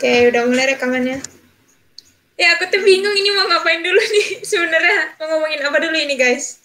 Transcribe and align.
Oke, 0.00 0.32
udah 0.32 0.48
mulai 0.48 0.72
rekamannya. 0.72 1.20
Ya, 2.40 2.56
aku 2.56 2.72
tuh 2.72 2.80
bingung 2.80 3.12
ini 3.12 3.36
mau 3.36 3.44
ngapain 3.52 3.84
dulu 3.84 4.00
nih 4.00 4.40
sebenarnya. 4.48 5.12
Mau 5.20 5.36
ngomongin 5.36 5.60
apa 5.60 5.76
dulu 5.76 5.92
ini, 5.92 6.16
guys? 6.16 6.56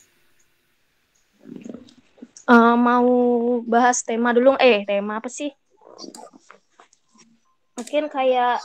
Uh, 2.47 2.79
mau 2.79 3.03
bahas 3.67 4.07
tema 4.07 4.31
dulu 4.31 4.55
eh 4.55 4.87
tema 4.87 5.19
apa 5.19 5.27
sih 5.27 5.51
mungkin 7.75 8.05
kayak 8.07 8.61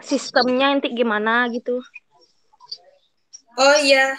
sistemnya 0.00 0.72
nanti 0.72 0.88
gimana 0.90 1.46
gitu 1.52 1.84
oh 3.60 3.76
iya 3.84 4.16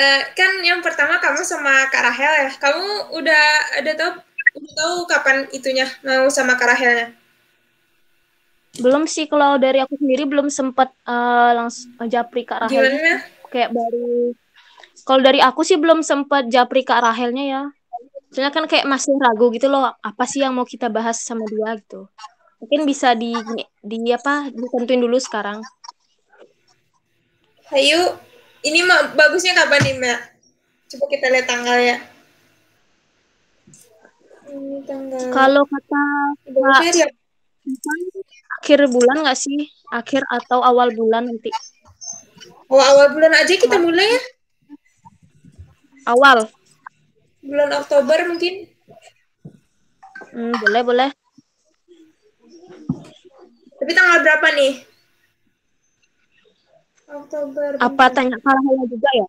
uh, 0.00 0.22
kan 0.32 0.64
yang 0.64 0.80
pertama 0.80 1.20
kamu 1.20 1.44
sama 1.44 1.92
Kak 1.92 2.08
Rahel 2.08 2.34
ya 2.48 2.50
kamu 2.56 3.12
udah 3.20 3.44
ada 3.84 3.92
tahu 3.92 4.10
udah 4.56 4.72
tahu 4.74 4.96
kapan 5.06 5.36
itunya 5.52 5.84
mau 6.00 6.24
sama 6.32 6.56
Kak 6.56 6.72
Rahelnya 6.72 7.19
belum 8.78 9.10
sih 9.10 9.26
kalau 9.26 9.58
dari 9.58 9.82
aku 9.82 9.98
sendiri 9.98 10.30
belum 10.30 10.46
sempat 10.46 10.94
uh, 11.02 11.50
langsung 11.58 11.90
japri 12.06 12.46
Kak 12.46 12.70
Rahel 12.70 12.86
gimana 12.86 13.26
kayak 13.50 13.74
baru 13.74 14.30
kalau 15.04 15.20
dari 15.24 15.40
aku 15.40 15.64
sih 15.64 15.80
belum 15.80 16.04
sempat 16.04 16.48
japri 16.48 16.84
ke 16.84 16.92
Rahelnya 16.92 17.44
ya. 17.44 17.62
Soalnya 18.30 18.54
kan 18.54 18.64
kayak 18.70 18.86
masih 18.86 19.10
ragu 19.18 19.50
gitu 19.50 19.66
loh, 19.66 19.90
apa 19.90 20.22
sih 20.22 20.38
yang 20.38 20.54
mau 20.54 20.62
kita 20.62 20.86
bahas 20.86 21.18
sama 21.18 21.42
dia 21.50 21.74
gitu. 21.82 22.06
Mungkin 22.62 22.86
bisa 22.86 23.16
di 23.16 23.34
di 23.82 23.96
apa 24.14 24.46
ditentuin 24.52 25.02
dulu 25.02 25.18
sekarang. 25.18 25.58
Ayo, 27.74 28.18
ini 28.62 28.86
mah 28.86 29.14
bagusnya 29.14 29.54
kapan 29.54 29.80
nih, 29.82 29.94
Mbak? 29.98 30.20
Coba 30.94 31.04
kita 31.10 31.26
lihat 31.30 31.46
tanggal 31.46 31.78
ya. 31.78 31.96
Tanggal. 34.86 35.26
Kalau 35.34 35.62
kata 35.66 36.02
Kak, 36.54 37.10
akhir 38.60 38.92
bulan 38.92 39.24
nggak 39.24 39.38
sih? 39.40 39.72
Akhir 39.90 40.22
atau 40.28 40.60
awal 40.60 40.92
bulan 40.92 41.26
nanti? 41.26 41.48
Oh, 42.70 42.78
awal 42.78 43.10
bulan 43.16 43.32
aja 43.34 43.56
kita 43.56 43.80
mulai 43.80 44.06
ya? 44.06 44.20
awal 46.08 46.48
bulan 47.40 47.70
Oktober 47.76 48.18
mungkin 48.28 48.68
hmm, 50.32 50.54
boleh 50.64 50.82
boleh 50.84 51.10
tapi 53.80 53.92
tanggal 53.96 54.18
berapa 54.24 54.46
nih 54.56 54.72
Oktober 57.10 57.70
apa 57.80 58.04
tanya 58.12 58.36
Farhala 58.40 58.84
juga 58.86 59.10
ya 59.12 59.26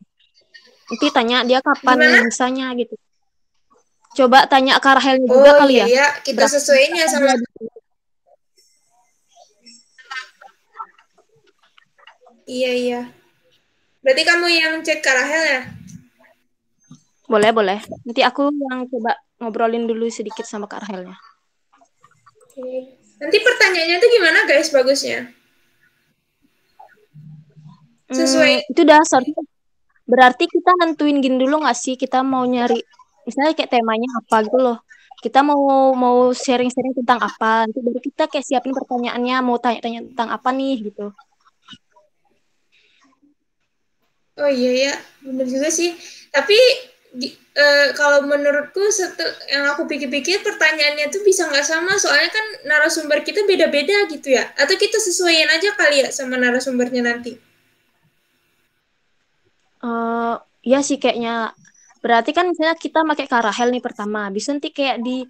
nanti 0.91 1.08
tanya 1.16 1.38
dia 1.47 1.59
kapan 1.63 1.97
Gimana? 1.97 2.28
bisanya 2.28 2.66
gitu 2.75 2.95
coba 4.11 4.44
tanya 4.44 4.75
ke 4.75 4.91
Rahel 4.91 5.23
juga 5.23 5.56
oh, 5.56 5.58
kali 5.63 5.80
iya, 5.80 5.86
ya 5.88 5.88
iya. 5.88 6.08
kita 6.19 6.45
sesuaiin 6.52 7.00
ya 7.00 7.08
sama 7.08 7.31
iya 12.52 12.71
iya 12.75 13.02
berarti 14.03 14.23
kamu 14.27 14.47
yang 14.52 14.73
cek 14.83 14.99
ke 14.99 15.11
Rahel 15.16 15.45
ya 15.47 15.61
boleh, 17.31 17.52
boleh. 17.55 17.80
Nanti 18.03 18.21
aku 18.27 18.52
yang 18.52 18.91
coba 18.91 19.16
ngobrolin 19.39 19.88
dulu 19.88 20.11
sedikit 20.11 20.44
sama 20.44 20.67
Kak 20.67 20.83
Rahelnya. 20.83 21.16
Oke. 22.44 22.99
Nanti 23.23 23.38
pertanyaannya 23.39 23.95
itu 24.03 24.07
gimana 24.11 24.39
guys 24.44 24.67
bagusnya? 24.67 25.31
Sesuai. 28.11 28.53
Hmm, 28.67 28.72
itu 28.75 28.81
dasar. 28.83 29.23
Berarti 30.03 30.44
kita 30.52 30.75
nentuin 30.83 31.23
gini 31.23 31.39
dulu 31.39 31.63
nggak 31.63 31.77
sih? 31.79 31.95
Kita 31.95 32.19
mau 32.19 32.44
nyari, 32.44 32.83
misalnya 33.23 33.55
kayak 33.55 33.79
temanya 33.79 34.09
apa 34.19 34.38
gitu 34.44 34.59
loh. 34.59 34.77
Kita 35.23 35.39
mau 35.39 35.95
mau 35.95 36.35
sharing-sharing 36.35 36.99
tentang 36.99 37.23
apa. 37.23 37.63
Nanti 37.63 37.79
baru 37.79 37.99
kita 38.03 38.27
kayak 38.27 38.44
siapin 38.44 38.75
pertanyaannya, 38.75 39.39
mau 39.39 39.55
tanya-tanya 39.55 40.03
tentang 40.11 40.35
apa 40.35 40.52
nih 40.52 40.91
gitu. 40.91 41.16
Oh 44.42 44.50
iya 44.50 44.72
ya, 44.89 44.94
bener 45.22 45.46
juga 45.46 45.69
sih. 45.69 45.94
Tapi 46.34 46.57
di, 47.13 47.29
uh, 47.53 47.94
kalau 47.94 48.25
menurutku 48.25 48.90
setel, 48.90 49.29
yang 49.53 49.69
aku 49.69 49.85
pikir-pikir 49.85 50.41
pertanyaannya 50.41 51.13
tuh 51.13 51.22
bisa 51.22 51.46
nggak 51.46 51.62
sama. 51.62 51.94
Soalnya 52.02 52.34
kan 52.34 52.46
narasumber 52.66 53.22
kita 53.22 53.46
beda-beda 53.46 54.09
gitu 54.09 54.34
ya. 54.34 54.50
Atau 54.57 54.81
kita 54.81 54.97
sesuaiin 54.97 55.50
aja 55.53 55.78
kali 55.78 56.02
ya 56.02 56.09
sama 56.09 56.41
narasumbernya 56.41 57.06
nanti? 57.06 57.38
Uh, 59.85 60.41
ya 60.66 60.81
sih 60.81 60.97
kayaknya. 60.97 61.53
Berarti 62.02 62.34
kan 62.34 62.50
misalnya 62.50 62.73
kita 62.73 63.06
pakai 63.06 63.29
Karahel 63.29 63.69
nih 63.69 63.84
pertama. 63.84 64.34
Bisa 64.34 64.58
nanti 64.58 64.73
kayak 64.73 65.06
di 65.06 65.22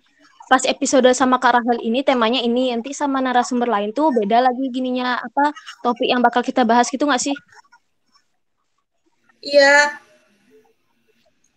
pas 0.51 0.67
episode 0.67 1.07
sama 1.15 1.39
Karahel 1.39 1.79
ini 1.79 2.03
temanya 2.03 2.43
ini 2.43 2.75
nanti 2.75 2.91
sama 2.91 3.23
narasumber 3.23 3.71
lain 3.71 3.95
tuh 3.95 4.11
beda 4.11 4.43
lagi 4.43 4.67
gininya 4.67 5.15
apa 5.23 5.55
topik 5.79 6.11
yang 6.11 6.19
bakal 6.19 6.43
kita 6.43 6.67
bahas 6.67 6.91
gitu 6.91 7.07
nggak 7.07 7.23
sih 7.23 7.31
Iya, 9.41 9.97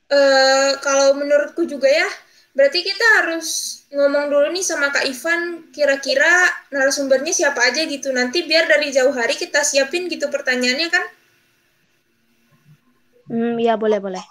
uh, 0.08 0.70
kalau 0.80 1.20
menurutku 1.20 1.68
juga 1.68 1.84
ya, 1.88 2.08
berarti 2.56 2.80
kita 2.80 3.06
harus 3.20 3.80
ngomong 3.92 4.32
dulu 4.32 4.48
nih 4.56 4.64
sama 4.64 4.88
Kak 4.88 5.04
Ivan, 5.04 5.68
kira-kira 5.68 6.48
narasumbernya 6.72 7.36
siapa 7.36 7.60
aja 7.60 7.84
gitu. 7.84 8.08
Nanti 8.10 8.48
biar 8.48 8.64
dari 8.66 8.88
jauh 8.88 9.12
hari 9.12 9.36
kita 9.36 9.60
siapin 9.60 10.08
gitu 10.08 10.32
pertanyaannya 10.32 10.88
kan? 10.88 11.04
Hmm, 13.28 13.56
ya 13.60 13.76
boleh 13.76 14.00
boleh. 14.00 14.24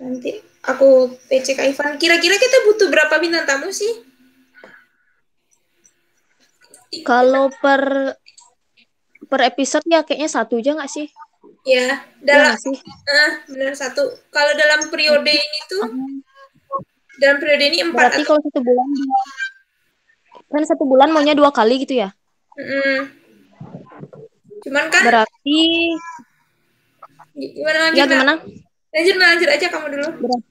Nanti 0.00 0.40
aku 0.64 1.12
PC 1.28 1.56
Kak 1.56 1.68
Ivan. 1.68 1.92
Kira-kira 2.00 2.40
kita 2.40 2.64
butuh 2.64 2.88
berapa 2.88 3.14
bintang 3.20 3.44
tamu 3.44 3.68
sih? 3.68 4.08
Kalau 7.04 7.52
per 7.62 8.16
per 9.30 9.40
episode 9.46 9.86
ya 9.86 10.02
kayaknya 10.02 10.26
satu 10.26 10.58
aja 10.58 10.74
nggak 10.74 10.90
sih? 10.90 11.06
Ya, 11.60 12.08
dalam 12.24 12.56
ya, 12.56 12.72
uh, 12.72 13.32
benar 13.52 13.76
satu. 13.76 14.16
Kalau 14.32 14.52
dalam 14.56 14.88
periode 14.88 15.28
ini 15.28 15.58
tuh 15.68 15.84
dalam 17.20 17.36
periode 17.36 17.64
ini 17.68 17.84
empat. 17.84 18.16
Berarti 18.16 18.22
kalau 18.24 18.40
satu 18.40 18.60
bulan 18.64 18.86
kan 20.50 20.62
satu 20.66 20.84
bulan 20.88 21.14
maunya 21.14 21.36
dua 21.36 21.52
kali 21.52 21.84
gitu 21.84 22.00
ya? 22.00 22.10
Mm. 22.58 23.00
Cuman 24.66 24.84
kan 24.88 25.02
berarti 25.04 25.60
gimana 27.36 27.78
lanjut? 27.88 27.98
Ya 28.00 28.04
gimana? 28.08 28.34
Lanjut 28.90 29.16
lanjut 29.20 29.48
aja 29.48 29.66
kamu 29.70 29.86
dulu. 29.94 30.08
Berarti, 30.26 30.48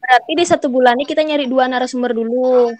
berarti 0.00 0.32
di 0.34 0.44
satu 0.48 0.66
bulan 0.72 0.98
ini 0.98 1.06
kita 1.06 1.22
nyari 1.22 1.46
dua 1.46 1.70
narasumber 1.70 2.16
dulu. 2.16 2.74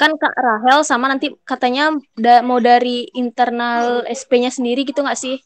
Kan 0.00 0.16
Kak 0.16 0.34
Rahel 0.34 0.80
sama 0.86 1.12
nanti 1.12 1.34
katanya 1.44 1.92
da 2.16 2.40
mau 2.40 2.62
dari 2.62 3.10
internal 3.12 4.06
SP-nya 4.08 4.48
sendiri 4.48 4.86
gitu 4.88 5.04
nggak 5.04 5.20
sih? 5.20 5.36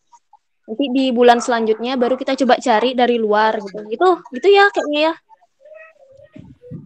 Nanti 0.70 0.86
di 0.94 1.04
bulan 1.10 1.42
selanjutnya 1.42 1.98
baru 1.98 2.14
kita 2.14 2.38
coba 2.38 2.54
cari 2.62 2.94
dari 2.94 3.18
luar 3.18 3.58
gitu. 3.58 3.82
Gitu 3.90 4.08
gitu 4.38 4.48
ya 4.54 4.70
kayaknya 4.70 5.00
ya. 5.10 5.14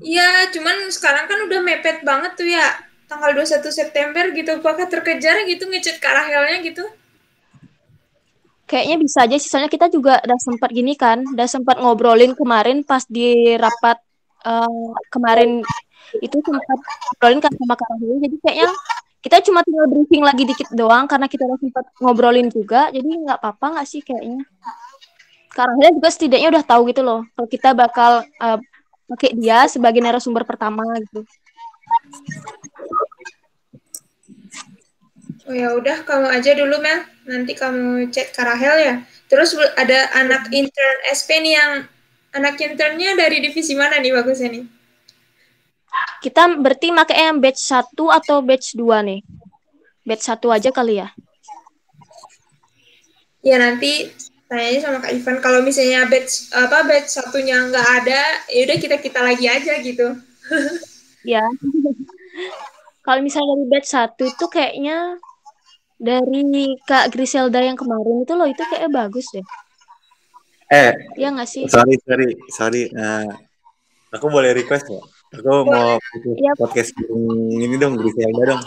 Iya 0.00 0.28
cuman 0.56 0.88
sekarang 0.88 1.28
kan 1.28 1.38
udah 1.44 1.60
mepet 1.60 2.00
banget 2.00 2.32
tuh 2.32 2.48
ya. 2.48 2.80
Tanggal 3.04 3.36
21 3.36 3.68
September 3.68 4.24
gitu. 4.32 4.56
Apakah 4.56 4.88
terkejar 4.88 5.44
gitu 5.44 5.68
ngechat 5.68 6.00
ke 6.00 6.08
Rahelnya 6.08 6.64
gitu? 6.64 6.84
Kayaknya 8.64 8.96
bisa 8.96 9.28
aja 9.28 9.36
sih. 9.36 9.52
Soalnya 9.52 9.68
kita 9.68 9.92
juga 9.92 10.24
udah 10.24 10.38
sempat 10.40 10.72
gini 10.72 10.96
kan. 10.96 11.20
Udah 11.20 11.44
sempat 11.44 11.76
ngobrolin 11.76 12.32
kemarin 12.32 12.80
pas 12.80 13.04
di 13.04 13.52
rapat 13.60 14.00
uh, 14.48 14.96
kemarin 15.12 15.60
itu 16.24 16.36
sempat 16.40 16.78
ngobrolin 16.80 17.40
kan 17.44 17.52
sama 17.52 17.74
Kak 17.76 17.88
Rahel 17.92 18.16
jadi 18.24 18.36
kayaknya 18.40 18.70
kita 19.24 19.40
cuma 19.40 19.64
tinggal 19.64 19.88
briefing 19.88 20.20
lagi 20.20 20.44
dikit 20.44 20.68
doang 20.76 21.08
karena 21.08 21.24
kita 21.24 21.48
udah 21.48 21.56
sempat 21.56 21.84
ngobrolin 21.96 22.52
juga 22.52 22.92
jadi 22.92 23.08
nggak 23.08 23.40
apa-apa 23.40 23.80
nggak 23.80 23.88
sih 23.88 24.04
kayaknya? 24.04 24.44
Karena 25.48 25.86
juga 25.96 26.08
setidaknya 26.12 26.48
udah 26.52 26.64
tahu 26.68 26.92
gitu 26.92 27.00
loh 27.00 27.24
kalau 27.32 27.48
kita 27.48 27.72
bakal 27.72 28.20
uh, 28.20 28.58
pakai 29.08 29.32
dia 29.32 29.64
sebagai 29.64 30.04
narasumber 30.04 30.44
pertama 30.44 30.84
gitu. 31.00 31.24
Oh 35.48 35.56
ya 35.56 35.72
udah 35.72 36.04
kamu 36.04 36.28
aja 36.28 36.50
dulu 36.52 36.76
Mel. 36.84 37.08
Nanti 37.24 37.56
kamu 37.56 38.12
cek 38.12 38.36
Karahel 38.36 38.76
ya. 38.76 38.94
Terus 39.32 39.56
ada 39.80 40.12
anak 40.20 40.52
intern 40.52 40.98
SP 41.08 41.40
nih 41.40 41.56
yang 41.56 41.72
anak 42.36 42.60
internnya 42.60 43.16
dari 43.16 43.40
divisi 43.40 43.72
mana 43.72 43.96
nih 44.04 44.12
bagusnya 44.12 44.52
nih 44.52 44.83
kita 46.24 46.56
berarti 46.56 46.88
pakai 46.88 47.28
yang 47.28 47.38
batch 47.38 47.60
1 47.60 47.92
atau 47.92 48.40
batch 48.40 48.72
2 48.76 49.04
nih? 49.04 49.20
Batch 50.08 50.24
1 50.32 50.40
aja 50.48 50.70
kali 50.72 51.04
ya? 51.04 51.08
Ya 53.44 53.60
nanti 53.60 54.08
tanya 54.48 54.80
sama 54.80 54.98
Kak 55.04 55.12
Ivan 55.12 55.36
kalau 55.44 55.60
misalnya 55.60 56.08
batch 56.08 56.48
apa 56.56 56.84
batch 56.88 57.12
satunya 57.12 57.60
nggak 57.68 57.88
ada, 58.02 58.22
ya 58.48 58.60
udah 58.64 58.76
kita 58.80 58.96
kita 59.00 59.20
lagi 59.20 59.46
aja 59.48 59.72
gitu. 59.84 60.16
ya. 61.36 61.44
kalau 63.04 63.20
misalnya 63.20 63.52
dari 63.52 63.66
batch 63.68 63.90
1 63.92 64.16
itu 64.16 64.46
kayaknya 64.48 65.20
dari 66.00 66.76
Kak 66.88 67.12
Griselda 67.12 67.60
yang 67.60 67.76
kemarin 67.76 68.24
itu 68.24 68.32
loh 68.32 68.48
itu 68.48 68.64
kayak 68.64 68.88
bagus 68.88 69.28
deh. 69.32 69.44
Eh, 70.72 70.92
ya 71.20 71.28
nggak 71.30 71.48
sih? 71.48 71.68
Sorry, 71.68 72.00
sorry, 72.02 72.28
sorry. 72.48 72.82
Uh, 72.96 73.28
aku 74.10 74.32
boleh 74.32 74.56
request 74.56 74.88
ya? 74.88 75.04
Aku 75.34 75.66
mau 75.66 75.98
Iya. 76.22 76.52
podcast 76.54 76.94
ini 77.00 77.74
dong, 77.76 77.98
Griselda 77.98 78.42
dong. 78.54 78.62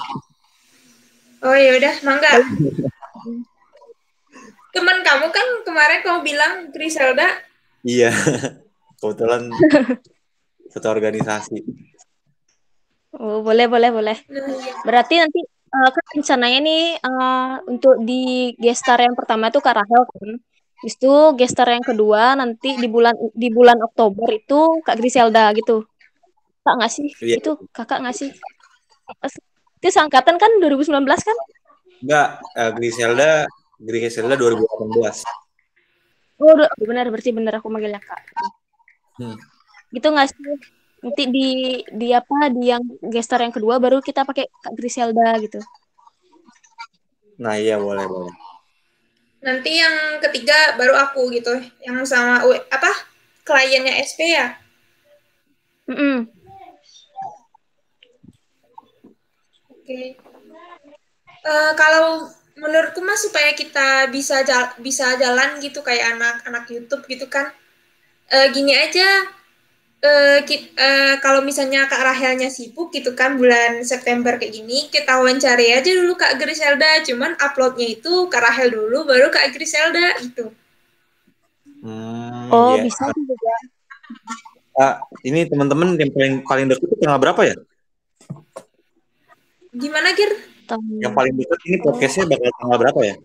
Oh 1.41 1.55
ya 1.55 1.71
udah, 1.77 1.93
mangga. 2.03 2.31
Teman 4.75 4.97
kamu 5.01 5.27
kan 5.31 5.47
kemarin 5.63 5.99
kamu 6.03 6.19
bilang 6.21 6.53
Griselda. 6.69 7.27
Iya, 7.81 8.11
kebetulan 8.99 9.49
satu 10.69 10.87
organisasi. 10.91 11.63
Oh, 13.17 13.41
boleh, 13.41 13.65
boleh, 13.65 13.89
boleh. 13.89 14.17
Nah, 14.29 14.45
iya. 14.45 14.73
Berarti 14.83 15.15
nanti 15.17 15.39
eh, 15.41 15.89
kan 15.89 16.05
rencananya 16.13 16.59
nih 16.61 16.83
eh, 16.99 17.51
untuk 17.65 17.97
di 18.03 18.53
gestar 18.59 19.01
yang 19.01 19.15
pertama 19.17 19.49
itu 19.49 19.57
Kak 19.63 19.75
Rahel 19.81 20.03
kan. 20.05 20.37
Habis 20.77 20.93
itu 20.93 21.13
gestar 21.41 21.73
yang 21.73 21.81
kedua 21.81 22.37
nanti 22.37 22.77
di 22.77 22.85
bulan 22.85 23.17
di 23.33 23.49
bulan 23.49 23.81
Oktober 23.81 24.29
itu 24.29 24.83
Kak 24.85 24.99
Griselda 24.99 25.49
gitu. 25.57 25.81
Kak 26.67 26.75
nggak 26.83 26.91
sih? 26.91 27.07
Iya. 27.23 27.39
Itu 27.39 27.51
kakak 27.71 28.03
nggak 28.03 28.15
sih? 28.19 28.29
Itu 29.79 29.87
seangkatan 29.87 30.35
kan 30.35 30.51
2019 30.59 30.99
kan? 31.23 31.37
Enggak, 32.03 32.27
eh, 32.59 32.71
Griselda, 32.75 33.47
Griselda 33.79 34.35
2018. 34.35 35.23
Oh, 36.37 36.51
udah- 36.51 36.75
benar 36.75 37.07
berarti 37.07 37.31
benar 37.31 37.63
aku 37.63 37.71
manggilnya 37.71 38.03
Kak. 38.03 38.19
Hmm. 39.15 39.39
Gitu 39.95 40.07
nggak 40.11 40.27
sih? 40.27 40.43
Nanti 40.97 41.23
di 41.31 41.47
di 41.87 42.09
apa 42.11 42.51
di 42.51 42.67
yang 42.67 42.83
gestar 43.07 43.39
yang 43.39 43.55
kedua 43.55 43.79
baru 43.79 44.03
kita 44.03 44.27
pakai 44.27 44.51
Kak 44.51 44.75
Griselda 44.75 45.39
gitu. 45.39 45.63
Nah 47.39 47.55
iya 47.55 47.79
boleh 47.79 48.03
boleh. 48.11 48.33
Nanti 49.39 49.77
yang 49.79 50.19
ketiga 50.19 50.75
baru 50.75 50.99
aku 50.99 51.31
gitu, 51.31 51.53
yang 51.85 52.03
sama 52.03 52.43
apa 52.67 52.91
kliennya 53.47 54.03
SP 54.03 54.35
ya. 54.35 54.57
Mm-mm. 55.87 56.27
Oke. 59.87 60.19
Eh, 61.47 61.71
kalau 61.79 62.27
menurutku 62.59 62.99
mas 62.99 63.23
supaya 63.23 63.55
kita 63.55 64.11
bisa 64.11 64.43
jal- 64.43 64.75
bisa 64.83 65.15
jalan 65.15 65.63
gitu 65.63 65.79
kayak 65.79 66.11
anak-anak 66.11 66.67
YouTube 66.67 67.07
gitu 67.07 67.31
kan, 67.31 67.55
eh, 68.27 68.51
gini 68.51 68.75
aja. 68.75 69.31
eh, 69.97 70.45
ki- 70.45 70.77
eh, 70.77 71.17
kalau 71.25 71.41
misalnya 71.41 71.89
Kak 71.89 71.97
Rahelnya 71.97 72.53
sibuk 72.53 72.93
gitu 72.93 73.17
kan 73.17 73.33
bulan 73.33 73.81
September 73.81 74.37
kayak 74.37 74.53
gini, 74.53 74.93
kita 74.93 75.17
wawancari 75.17 75.73
aja 75.73 75.89
dulu 75.89 76.13
Kak 76.13 76.37
Griselda. 76.37 77.01
Cuman 77.01 77.33
uploadnya 77.41 77.97
itu 77.97 78.29
Kak 78.29 78.45
Rahel 78.45 78.69
dulu, 78.69 79.09
baru 79.09 79.33
Kak 79.33 79.57
Griselda 79.57 80.21
gitu. 80.21 80.53
Hmm, 81.81 82.53
Oh, 82.53 82.77
iya. 82.77 82.85
bisa 82.85 83.09
juga. 83.09 83.53
Ah, 84.77 84.93
ini 85.25 85.49
teman-teman 85.49 85.97
yang 85.97 86.13
paling 86.13 86.33
paling 86.45 86.65
dekat 86.69 86.85
itu 86.85 86.95
tanggal 87.01 87.17
berapa 87.17 87.41
ya? 87.41 87.55
Gimana 89.73 90.13
Gir? 90.13 90.31
Yang 90.99 91.13
paling 91.15 91.33
dekat 91.35 91.59
ini 91.65 91.77
podcastnya 91.79 92.25
bakal 92.27 92.51
tanggal 92.59 92.77
berapa 92.79 92.99
ya? 93.03 93.15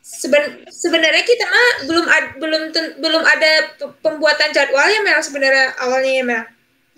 Seben- 0.00 0.66
sebenarnya 0.68 1.22
kita 1.22 1.44
mah 1.46 1.68
belum 1.86 2.06
ad- 2.06 2.34
belum 2.36 2.62
ten- 2.70 2.94
belum 2.98 3.22
ada 3.22 3.50
pembuatan 3.98 4.50
jadwal 4.52 4.84
ya 4.84 5.00
Mel 5.00 5.20
sebenarnya 5.22 5.74
awalnya 5.80 6.12
ya 6.12 6.24
Mel. 6.26 6.42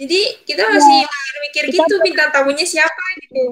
Jadi 0.01 0.21
kita 0.43 0.67
masih 0.67 0.99
mikir-mikir 1.05 1.65
Kita 1.71 1.85
gitu 1.87 1.95
bintang 2.03 2.31
tamunya 2.33 2.67
siapa 2.67 3.05
gitu. 3.23 3.43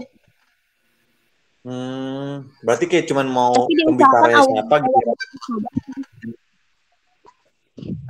Hmm, 1.61 2.49
berarti 2.65 2.89
kayak 2.89 3.05
cuman 3.05 3.29
mau 3.29 3.53
pembicaranya 3.69 4.41
siapa 4.43 4.75
gitu. 4.81 4.97
ya? 4.97 5.13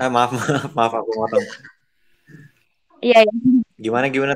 Eh, 0.01 0.09
maaf 0.11 0.31
maaf 0.33 0.71
maaf 0.79 0.93
aku 0.97 1.11
motong. 1.13 1.47
Iya, 3.03 3.27
iya. 3.27 3.33
Gimana 3.77 4.07
gimana? 4.09 4.35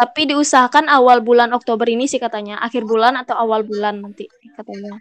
Tapi 0.00 0.32
diusahakan 0.32 0.88
awal 0.88 1.20
bulan 1.20 1.52
Oktober 1.52 1.84
ini 1.84 2.08
sih 2.08 2.16
katanya, 2.16 2.56
akhir 2.64 2.88
bulan 2.88 3.20
atau 3.20 3.36
awal 3.36 3.68
bulan 3.68 4.00
nanti 4.00 4.24
katanya. 4.56 4.96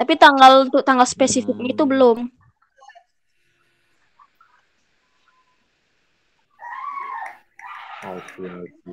Tapi 0.00 0.16
tanggal 0.16 0.64
untuk 0.64 0.80
tanggal 0.88 1.04
spesifiknya 1.04 1.76
itu 1.76 1.84
belum. 1.84 2.32
Oke 8.08 8.42
oke. 8.48 8.90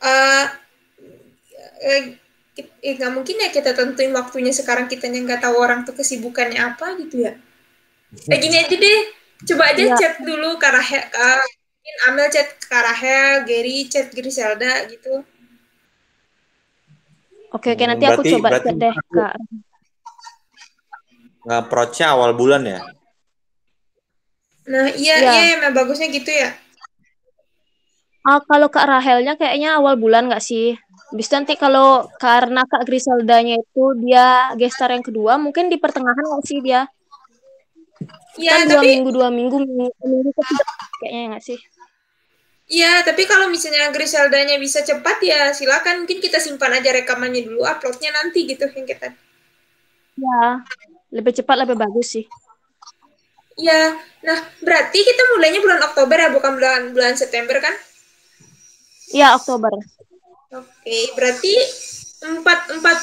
Eh 0.00 0.46
eh, 1.84 2.02
eh, 2.80 2.92
nggak 2.96 3.12
mungkin 3.12 3.36
ya 3.44 3.52
kita 3.52 3.76
tentuin 3.76 4.14
waktunya 4.16 4.56
sekarang 4.56 4.88
kita 4.88 5.04
nggak 5.10 5.44
tahu 5.44 5.60
orang 5.60 5.84
tuh 5.84 5.92
kesibukannya 5.92 6.64
apa 6.64 6.96
gitu 7.02 7.28
ya. 7.28 7.36
Eh 8.32 8.38
gini 8.40 8.56
aja 8.56 8.72
deh, 8.72 9.00
coba 9.52 9.74
aja 9.74 9.82
Iya. 9.84 9.96
chat 10.00 10.14
dulu 10.24 10.56
Kak 10.56 10.72
Rahel, 10.72 11.04
Kak, 11.12 11.44
mungkin 11.86 12.10
Amel 12.10 12.26
chat 12.28 12.48
Kak 12.58 12.82
Rahel, 12.82 13.46
Gary 13.46 13.86
chat 13.86 14.10
Griselda 14.10 14.90
gitu. 14.90 15.22
Oke, 17.54 17.70
oke 17.70 17.78
Hmm, 17.78 17.94
nanti 17.94 18.04
aku 18.04 18.20
berarti- 18.20 18.32
coba 18.34 18.48
berarti 18.50 18.66
chat 18.66 18.76
deh 18.76 18.90
aku- 18.92 19.14
Kak. 19.14 19.34
Nge-approach-nya 21.46 22.06
awal 22.10 22.34
bulan 22.34 22.62
ya? 22.66 22.80
Nah 24.66 24.90
iya 24.98 25.14
Iya. 25.14 25.30
iya 25.30 25.42
emang 25.54 25.78
bagusnya 25.78 26.10
gitu 26.10 26.26
ya. 26.26 26.50
Ah, 28.26 28.42
kalau 28.42 28.66
Kak 28.66 28.82
Rahelnya 28.82 29.38
kayaknya 29.38 29.78
awal 29.78 29.94
bulan 29.94 30.26
nggak 30.26 30.42
sih? 30.42 30.74
Itu 31.14 31.30
nanti 31.30 31.54
kalau 31.54 32.10
karena 32.18 32.66
Kak 32.66 32.82
Griseldanya 32.82 33.62
itu 33.62 33.84
dia 34.02 34.50
gestar 34.58 34.90
yang 34.90 35.06
kedua, 35.06 35.38
mungkin 35.38 35.70
di 35.70 35.78
pertengahan 35.78 36.18
nggak 36.26 36.42
sih 36.42 36.58
dia? 36.58 36.90
Iya 38.36 38.50
Kan 38.58 38.66
dua 38.66 38.82
tapi 38.82 38.86
minggu, 38.90 39.10
dua 39.14 39.28
minggu, 39.30 39.56
minggu, 39.62 40.02
minggu 40.02 40.30
ketiga 40.34 40.64
kayaknya 40.98 41.22
nggak 41.30 41.44
sih? 41.46 41.58
Iya, 42.66 43.06
tapi 43.06 43.30
kalau 43.30 43.46
misalnya 43.46 43.94
Griseldanya 43.94 44.58
bisa 44.58 44.82
cepat 44.82 45.22
ya 45.22 45.54
silakan 45.54 46.02
mungkin 46.02 46.18
kita 46.18 46.42
simpan 46.42 46.74
aja 46.74 46.90
rekamannya 46.90 47.46
dulu, 47.46 47.62
uploadnya 47.62 48.10
nanti 48.10 48.42
gitu 48.42 48.66
yang 48.66 48.82
kita. 48.82 49.14
Ya, 50.18 50.66
lebih 51.14 51.30
cepat 51.30 51.62
lebih 51.62 51.78
bagus 51.78 52.18
sih. 52.18 52.26
Iya, 53.56 53.94
nah 54.20 54.38
berarti 54.60 54.98
kita 54.98 55.22
mulainya 55.38 55.62
bulan 55.62 55.80
Oktober 55.86 56.18
ya, 56.18 56.28
bukan 56.34 56.52
bulan 56.58 56.80
bulan 56.90 57.14
September 57.14 57.56
kan? 57.62 57.72
Iya, 59.14 59.38
Oktober. 59.38 59.70
Oke, 60.50 60.98
berarti 61.14 61.54
empat 62.26 62.74
empat 62.74 62.98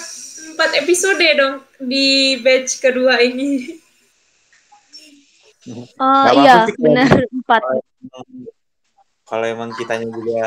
empat 0.53 0.69
episode 0.83 1.23
dong 1.39 1.63
di 1.79 2.35
batch 2.43 2.83
kedua 2.83 3.23
ini. 3.23 3.79
Oh 5.95 6.27
apa-apa 6.27 6.35
iya, 6.43 6.67
benar 6.75 7.23
empat. 7.31 7.61
Kalau 9.33 9.45
emang 9.49 9.73
kitanya 9.73 10.05
juga 10.13 10.45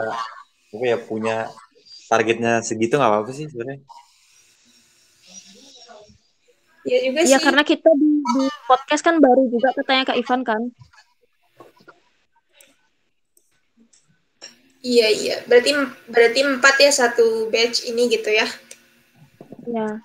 apa 0.71 0.85
ya 0.87 0.95
punya 0.95 1.51
targetnya 2.07 2.63
segitu 2.63 2.95
nggak 2.95 3.11
apa-apa 3.11 3.35
sih 3.35 3.51
sebenarnya. 3.51 3.83
Iya 6.87 6.99
juga 7.11 7.19
Iya, 7.27 7.39
sih. 7.43 7.45
karena 7.51 7.63
kita 7.67 7.91
di, 7.99 8.11
di 8.23 8.47
podcast 8.71 9.03
kan 9.03 9.19
baru 9.19 9.51
juga 9.51 9.75
katanya 9.75 10.07
Kak 10.07 10.19
Ivan 10.23 10.41
kan. 10.47 10.63
Iya 14.87 15.09
iya, 15.11 15.37
berarti 15.51 15.75
berarti 16.07 16.41
empat 16.47 16.75
ya 16.79 16.93
satu 16.95 17.51
batch 17.51 17.91
ini 17.91 18.07
gitu 18.07 18.31
ya. 18.31 18.47
Ya. 19.67 19.99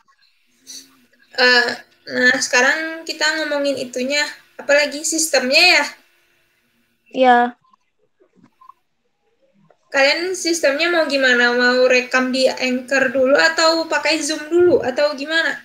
Eh, 1.37 1.69
nah 2.09 2.33
sekarang 2.41 3.05
kita 3.05 3.45
ngomongin 3.45 3.77
itunya, 3.77 4.25
apalagi 4.57 5.05
sistemnya 5.05 5.61
ya. 5.61 5.85
Iya. 7.13 7.60
Kalian 9.91 10.31
sistemnya 10.39 10.87
mau 10.87 11.03
gimana? 11.03 11.51
Mau 11.51 11.83
rekam 11.83 12.31
di 12.31 12.47
Anchor 12.47 13.11
dulu 13.11 13.35
atau 13.35 13.91
pakai 13.91 14.23
Zoom 14.23 14.47
dulu 14.47 14.79
atau 14.79 15.11
gimana? 15.19 15.59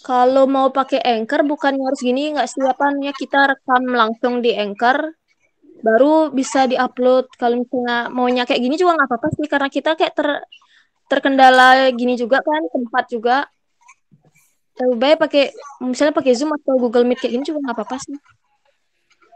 Kalau 0.00 0.48
mau 0.48 0.72
pakai 0.72 1.04
Anchor 1.04 1.44
bukannya 1.44 1.84
harus 1.84 2.00
gini 2.00 2.32
nggak 2.32 2.48
sih 2.48 2.64
apa 2.64 2.88
namanya 2.88 3.12
kita 3.12 3.52
rekam 3.52 3.82
langsung 3.92 4.40
di 4.40 4.56
Anchor 4.56 5.12
baru 5.84 6.32
bisa 6.32 6.64
diupload. 6.64 7.28
Kalau 7.36 7.60
misalnya 7.60 8.08
maunya 8.08 8.48
kayak 8.48 8.62
gini 8.64 8.80
juga 8.80 8.96
nggak 8.96 9.08
apa-apa 9.12 9.28
sih 9.36 9.44
karena 9.44 9.68
kita 9.68 10.00
kayak 10.00 10.14
ter 10.16 10.28
terkendala 11.12 11.92
gini 11.92 12.16
juga 12.16 12.40
kan 12.40 12.64
tempat 12.72 13.04
juga. 13.12 13.36
Lebih 14.80 14.96
baik 14.96 15.16
pakai 15.20 15.44
misalnya 15.84 16.16
pakai 16.16 16.32
Zoom 16.32 16.56
atau 16.56 16.80
Google 16.80 17.04
Meet 17.04 17.20
kayak 17.20 17.32
gini 17.36 17.44
juga 17.44 17.68
nggak 17.68 17.76
apa-apa 17.76 17.96
sih. 18.00 18.16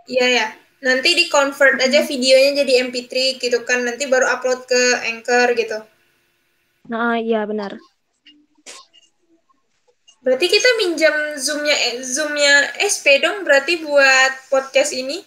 Iya 0.09 0.27
ya. 0.41 0.70
Nanti 0.81 1.13
di 1.13 1.29
convert 1.29 1.77
aja 1.77 2.01
videonya 2.09 2.65
jadi 2.65 2.89
MP3 2.89 3.37
gitu 3.37 3.59
kan. 3.69 3.85
Nanti 3.85 4.09
baru 4.09 4.25
upload 4.33 4.65
ke 4.65 4.83
Anchor 5.13 5.53
gitu. 5.53 5.79
Nah, 6.89 7.21
iya 7.21 7.45
benar. 7.45 7.77
Berarti 10.21 10.47
kita 10.53 10.69
minjam 10.77 11.17
Zoom-nya 11.41 11.77
eh, 11.77 12.05
Zoom-nya 12.05 12.77
SP 12.77 13.25
dong 13.25 13.41
berarti 13.41 13.81
buat 13.81 14.33
podcast 14.53 14.93
ini. 14.93 15.25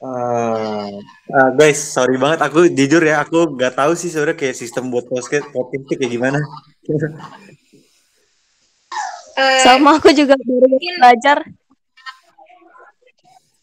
Uh, 0.00 0.96
uh, 1.28 1.50
guys, 1.52 1.76
sorry 1.76 2.16
banget. 2.16 2.40
Aku 2.48 2.64
jujur 2.72 3.04
ya, 3.04 3.20
aku 3.20 3.52
nggak 3.52 3.76
tahu 3.76 3.92
sih 3.92 4.08
sebenarnya 4.08 4.40
kayak 4.40 4.56
sistem 4.56 4.88
buat 4.88 5.04
podcast 5.04 5.52
podcast 5.52 5.84
itu 5.84 5.94
kayak 6.00 6.12
gimana. 6.16 6.40
uh, 9.40 9.64
sama 9.64 9.96
aku 9.96 10.12
juga 10.12 10.36
baru 10.36 10.68
belajar. 10.76 11.38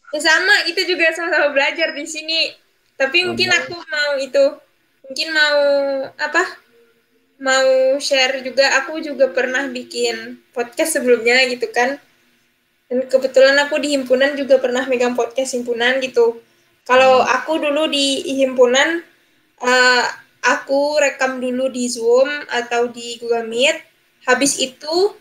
Ya 0.08 0.20
sama, 0.24 0.66
itu 0.66 0.80
juga 0.88 1.14
sama-sama 1.14 1.54
belajar 1.54 1.94
di 1.94 2.02
sini. 2.08 2.50
Tapi 2.98 3.28
mungkin 3.28 3.54
aku 3.54 3.78
mau 3.78 4.12
itu, 4.18 4.44
mungkin 5.06 5.28
mau 5.30 5.60
apa? 6.18 6.42
Mau 7.38 7.94
share 8.02 8.42
juga. 8.42 8.82
Aku 8.82 8.98
juga 8.98 9.30
pernah 9.30 9.70
bikin 9.70 10.42
podcast 10.50 10.98
sebelumnya 10.98 11.46
gitu 11.46 11.70
kan 11.70 12.02
dan 12.88 13.04
kebetulan 13.04 13.56
aku 13.60 13.76
di 13.78 13.92
himpunan 13.94 14.32
juga 14.32 14.56
pernah 14.56 14.88
megang 14.88 15.12
podcast 15.12 15.52
himpunan 15.52 16.00
gitu 16.00 16.40
kalau 16.88 17.20
hmm. 17.20 17.36
aku 17.36 17.52
dulu 17.60 17.84
di 17.92 18.24
himpunan 18.40 19.04
uh, 19.60 20.04
aku 20.40 20.96
rekam 20.96 21.36
dulu 21.36 21.68
di 21.68 21.84
Zoom 21.92 22.28
atau 22.48 22.88
di 22.88 23.20
Google 23.20 23.44
Meet 23.44 23.76
habis 24.24 24.56
itu 24.56 25.12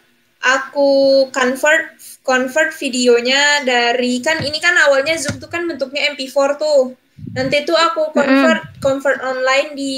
aku 0.44 0.90
convert 1.34 1.98
convert 2.22 2.72
videonya 2.78 3.64
dari 3.66 4.20
kan 4.22 4.44
ini 4.44 4.60
kan 4.60 4.76
awalnya 4.88 5.18
Zoom 5.18 5.42
tuh 5.42 5.50
kan 5.50 5.66
bentuknya 5.66 6.14
MP4 6.14 6.38
tuh 6.60 6.94
nanti 7.34 7.66
tuh 7.66 7.78
aku 7.78 8.14
convert 8.14 8.64
mm. 8.64 8.74
convert 8.84 9.20
online 9.26 9.74
di 9.74 9.98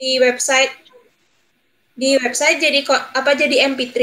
di 0.00 0.18
website 0.18 0.72
di 1.94 2.16
website 2.16 2.58
jadi 2.58 2.80
apa 3.14 3.36
jadi 3.36 3.70
MP3 3.70 3.98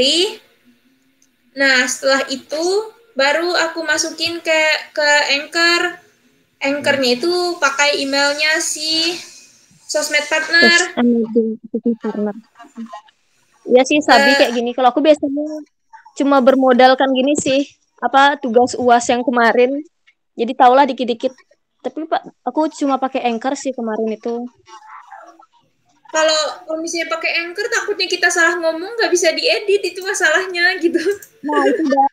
Nah, 1.58 1.90
setelah 1.90 2.22
itu 2.30 2.64
baru 3.18 3.50
aku 3.50 3.82
masukin 3.82 4.38
ke 4.38 4.62
ke 4.94 5.08
Anchor. 5.34 5.98
Anchornya 6.58 7.18
itu 7.18 7.58
pakai 7.58 8.02
emailnya 8.02 8.62
si 8.62 9.18
sosmed 9.90 10.26
partner. 10.30 10.94
partner. 10.94 12.34
Iya 13.68 13.82
sih, 13.84 14.00
Sabi 14.00 14.32
uh, 14.32 14.36
kayak 14.40 14.52
gini. 14.56 14.70
Kalau 14.72 14.88
aku 14.88 15.04
biasanya 15.04 15.46
cuma 16.16 16.40
bermodalkan 16.40 17.12
gini 17.12 17.36
sih, 17.36 17.68
apa 18.00 18.40
tugas 18.40 18.72
UAS 18.74 19.06
yang 19.12 19.20
kemarin. 19.20 19.84
Jadi 20.34 20.52
tahulah 20.56 20.88
dikit-dikit. 20.88 21.36
Tapi 21.84 22.08
Pak, 22.08 22.42
aku 22.48 22.72
cuma 22.74 22.96
pakai 22.96 23.28
Anchor 23.28 23.54
sih 23.54 23.76
kemarin 23.76 24.08
itu. 24.16 24.48
Kalau 26.08 26.40
kalau 26.64 26.80
misalnya 26.80 27.12
pakai 27.12 27.36
anchor 27.44 27.68
takutnya 27.68 28.08
kita 28.08 28.32
salah 28.32 28.56
ngomong 28.56 28.96
nggak 28.96 29.12
bisa 29.12 29.28
diedit. 29.36 29.92
Itu 29.92 30.00
masalahnya 30.00 30.80
gitu. 30.80 30.96
Nah 31.44 31.60
itu 31.68 31.84
udah. 31.84 32.06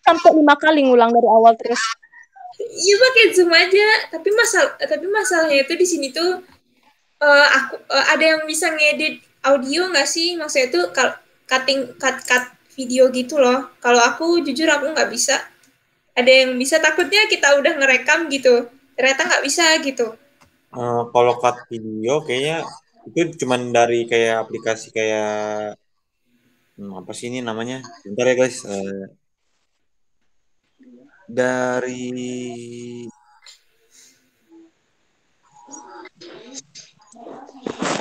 Sampai 0.00 0.32
lima 0.32 0.56
kali 0.56 0.80
ngulang 0.88 1.12
dari 1.12 1.28
awal 1.28 1.52
terus. 1.60 1.76
Iya 2.56 2.94
pakai 2.96 3.24
zoom 3.36 3.52
aja. 3.52 3.88
Tapi 4.16 4.28
masalah 4.32 4.80
tapi 4.80 5.06
masalahnya 5.12 5.68
itu 5.68 5.74
di 5.76 5.86
sini 5.86 6.08
tuh 6.08 6.40
uh, 7.20 7.46
aku 7.60 7.84
uh, 7.84 8.06
ada 8.16 8.24
yang 8.24 8.40
bisa 8.48 8.72
ngedit 8.72 9.20
audio 9.46 9.88
nggak 9.92 10.08
sih? 10.08 10.34
Maksudnya 10.34 10.66
itu 10.68 10.80
cutting 11.46 11.80
cut 11.96 12.16
cut 12.26 12.44
video 12.74 13.08
gitu 13.14 13.38
loh. 13.38 13.70
Kalau 13.78 14.02
aku 14.02 14.42
jujur 14.42 14.66
aku 14.68 14.92
nggak 14.92 15.10
bisa. 15.10 15.38
Ada 16.16 16.30
yang 16.44 16.56
bisa 16.56 16.80
takutnya 16.80 17.28
kita 17.30 17.56
udah 17.60 17.72
ngerekam 17.78 18.28
gitu. 18.32 18.68
Ternyata 18.96 19.20
nggak 19.28 19.44
bisa 19.44 19.64
gitu. 19.84 20.16
Uh, 20.74 21.08
kalau 21.14 21.38
cut 21.40 21.56
video 21.70 22.20
kayaknya 22.26 22.66
itu 23.06 23.46
cuman 23.46 23.70
dari 23.70 24.04
kayak 24.10 24.44
aplikasi 24.44 24.90
kayak 24.90 25.78
hmm, 26.76 26.92
apa 27.00 27.12
sih 27.14 27.30
ini 27.30 27.40
namanya? 27.40 27.80
Bentar 28.04 28.26
ya 28.28 28.34
guys. 28.34 28.66
Uh, 28.66 29.08
dari 31.26 32.14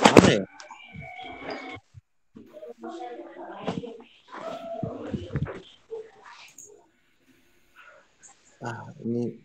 mana 0.05 0.29
ya 0.29 0.45
ah 8.65 8.89
ini. 9.05 9.37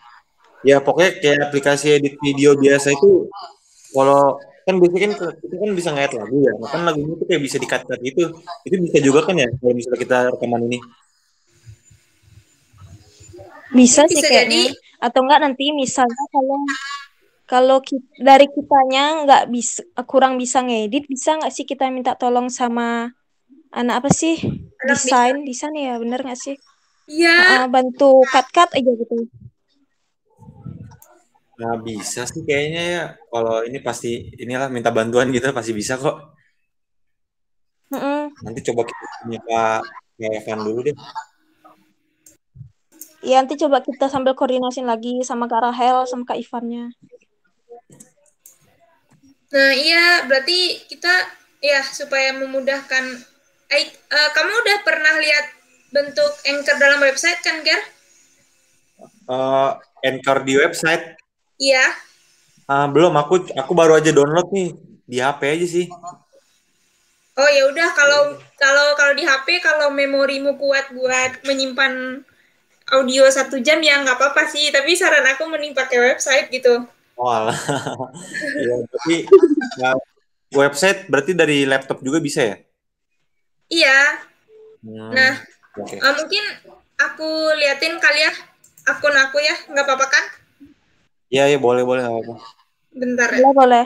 Ya 0.65 0.81
pokoknya 0.81 1.21
kayak 1.21 1.39
aplikasi 1.49 2.01
edit 2.01 2.17
video 2.21 2.57
biasa 2.57 2.93
itu 2.93 3.29
kalau 3.93 4.37
kan 4.69 4.77
biasanya 4.77 5.17
kan 5.17 5.35
kita 5.41 5.55
kan 5.57 5.71
bisa 5.73 5.89
ngeliat 5.93 6.13
lagu 6.17 6.37
ya. 6.45 6.53
Nah, 6.57 6.69
kan 6.69 6.81
lagunya 6.85 7.13
itu 7.17 7.25
kayak 7.29 7.43
bisa 7.43 7.57
dikat 7.57 7.83
cut 7.89 8.01
gitu. 8.01 8.25
Itu 8.65 8.75
bisa 8.81 8.99
juga 9.01 9.21
kan 9.25 9.37
ya 9.41 9.49
kalau 9.57 9.73
misalnya 9.73 10.01
kita 10.01 10.17
rekaman 10.37 10.63
ini? 10.69 10.79
Bisa, 13.71 14.03
sih 14.11 14.19
kayaknya. 14.19 14.75
atau 14.99 15.23
enggak 15.23 15.41
nanti 15.47 15.71
misalnya 15.71 16.25
kalau 16.35 16.59
kalau 17.47 17.79
kita, 17.81 18.05
dari 18.19 18.51
kitanya 18.51 19.25
nggak 19.25 19.43
bisa 19.49 19.81
kurang 20.11 20.37
bisa 20.37 20.61
ngedit 20.61 21.07
bisa 21.07 21.39
nggak 21.39 21.55
sih 21.55 21.65
kita 21.65 21.87
minta 21.89 22.19
tolong 22.19 22.51
sama 22.51 23.15
anak 23.73 24.05
apa 24.05 24.11
sih? 24.11 24.43
Desain 24.85 25.47
desain 25.47 25.73
ya 25.73 25.97
bener 26.03 26.21
nggak 26.21 26.37
sih 26.37 26.59
Iya. 27.11 27.67
Uh, 27.67 27.69
bantu 27.69 28.23
cut 28.31 28.47
cut 28.55 28.71
aja 28.71 28.93
gitu 28.95 29.27
Nah, 31.61 31.77
bisa 31.77 32.25
sih 32.25 32.41
kayaknya 32.41 32.83
ya. 32.89 33.05
Kalau 33.29 33.61
ini 33.69 33.85
pasti 33.85 34.33
inilah 34.41 34.73
minta 34.73 34.89
bantuan 34.89 35.29
gitu 35.29 35.53
pasti 35.53 35.77
bisa 35.77 36.01
kok. 36.01 36.33
Mm 37.93 38.01
-mm. 38.01 38.23
Nanti 38.49 38.61
coba 38.65 38.89
kita 38.89 39.05
punya 39.21 39.41
Kak 39.45 39.85
Evan 40.41 40.61
dulu 40.65 40.81
deh. 40.89 40.97
Iya, 43.21 43.45
nanti 43.45 43.61
coba 43.61 43.85
kita 43.85 44.09
sambil 44.09 44.33
koordinasin 44.33 44.89
lagi 44.89 45.21
sama 45.21 45.45
Kak 45.45 45.61
Rahel 45.69 46.09
sama 46.09 46.25
Kak 46.25 46.41
Ivannya. 46.41 46.89
Nah, 49.53 49.73
iya, 49.77 50.25
berarti 50.25 50.89
kita 50.89 51.13
ya 51.61 51.85
supaya 51.85 52.33
memudahkan 52.41 53.05
eh, 53.69 53.87
uh, 54.09 54.31
kamu 54.33 54.53
udah 54.65 54.79
pernah 54.81 55.15
lihat 55.21 55.60
bentuk 55.91 56.33
anchor 56.47 56.77
dalam 56.79 57.03
website 57.03 57.43
kan, 57.43 57.63
Ger? 57.67 57.83
Uh, 59.31 59.79
anchor 60.03 60.43
di 60.43 60.59
website 60.59 61.21
Iya. 61.61 61.87
Uh, 62.65 62.89
belum, 62.89 63.13
aku 63.21 63.45
aku 63.53 63.73
baru 63.77 64.01
aja 64.01 64.11
download 64.11 64.49
nih 64.49 64.73
di 65.05 65.21
HP 65.21 65.41
aja 65.45 65.67
sih. 65.69 65.87
Oh 67.37 67.49
ya 67.53 67.69
udah 67.69 67.89
kalau 67.93 68.41
kalau 68.57 68.87
kalau 68.97 69.13
di 69.13 69.25
HP 69.29 69.61
kalau 69.61 69.93
memorimu 69.93 70.57
kuat 70.57 70.89
buat 70.93 71.41
menyimpan 71.45 72.25
audio 72.91 73.29
satu 73.29 73.61
jam 73.61 73.79
ya 73.85 74.01
nggak 74.01 74.17
apa-apa 74.17 74.49
sih. 74.49 74.73
Tapi 74.73 74.97
saran 74.97 75.29
aku 75.29 75.45
mending 75.53 75.77
pakai 75.77 76.01
website 76.15 76.49
gitu. 76.49 76.89
Oh 77.21 77.53
ya, 78.65 78.77
tapi 78.89 79.29
ya, 79.77 79.93
website 80.57 81.05
berarti 81.13 81.37
dari 81.37 81.69
laptop 81.69 82.01
juga 82.01 82.17
bisa 82.23 82.41
ya? 82.41 82.57
Iya. 83.69 84.01
Hmm, 84.81 85.13
nah, 85.13 85.35
okay. 85.83 85.99
uh, 86.01 86.15
mungkin 86.17 86.45
aku 87.01 87.29
liatin 87.57 87.97
kali 88.01 88.21
ya 88.25 88.33
akun 88.89 89.15
aku 89.17 89.39
ya, 89.43 89.57
nggak 89.71 89.85
apa-apa 89.85 90.07
kan? 90.09 90.25
Iya, 91.31 91.55
iya 91.55 91.59
boleh, 91.61 91.87
boleh. 91.87 92.03
apa 92.03 92.35
Bentar 92.91 93.29
ya. 93.31 93.45
Boleh, 93.45 93.55
boleh. 93.55 93.85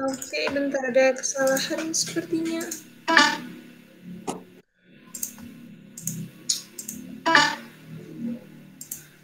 Oke, 0.00 0.40
bentar 0.48 0.80
ada 0.88 1.12
kesalahan 1.12 1.92
sepertinya. 1.92 2.64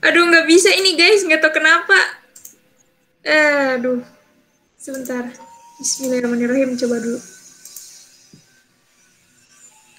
Aduh, 0.05 0.23
nggak 0.29 0.47
bisa 0.47 0.69
ini 0.77 0.93
guys, 1.01 1.25
nggak 1.25 1.41
tahu 1.41 1.57
kenapa. 1.57 1.97
Eh, 3.25 3.81
aduh, 3.81 4.05
sebentar. 4.77 5.33
Bismillahirrahmanirrahim, 5.81 6.77
coba 6.77 7.01
dulu. 7.01 7.36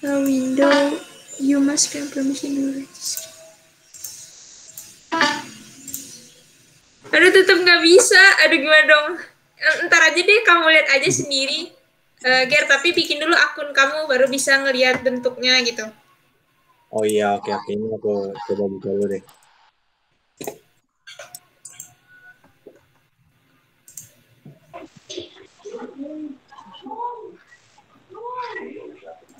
A 0.08 0.24
window, 0.24 0.96
you 1.36 1.60
must 1.60 1.92
grant 1.92 2.08
permission 2.08 2.56
to 2.56 2.80
register. 2.80 3.28
Aduh 7.12 7.28
tetap 7.28 7.60
nggak 7.60 7.84
bisa. 7.84 8.22
Aduh 8.48 8.56
gimana 8.56 8.84
dong? 8.88 9.20
Ntar 9.84 10.00
aja 10.08 10.16
deh 10.16 10.40
kamu 10.48 10.64
lihat 10.72 10.88
aja 10.96 11.10
sendiri. 11.12 11.76
Uh, 12.24 12.48
Ger, 12.48 12.64
tapi 12.64 12.96
bikin 12.96 13.20
dulu 13.20 13.36
akun 13.36 13.68
kamu 13.76 14.08
baru 14.08 14.32
bisa 14.32 14.56
ngelihat 14.64 15.04
bentuknya 15.04 15.60
gitu. 15.60 15.84
Oh 16.88 17.04
iya, 17.04 17.36
oke 17.36 17.52
oke 17.52 17.68
ini 17.68 17.92
aku 17.92 18.32
coba 18.32 18.64
buka 18.64 18.88
dulu 18.88 19.04
deh. 19.12 19.22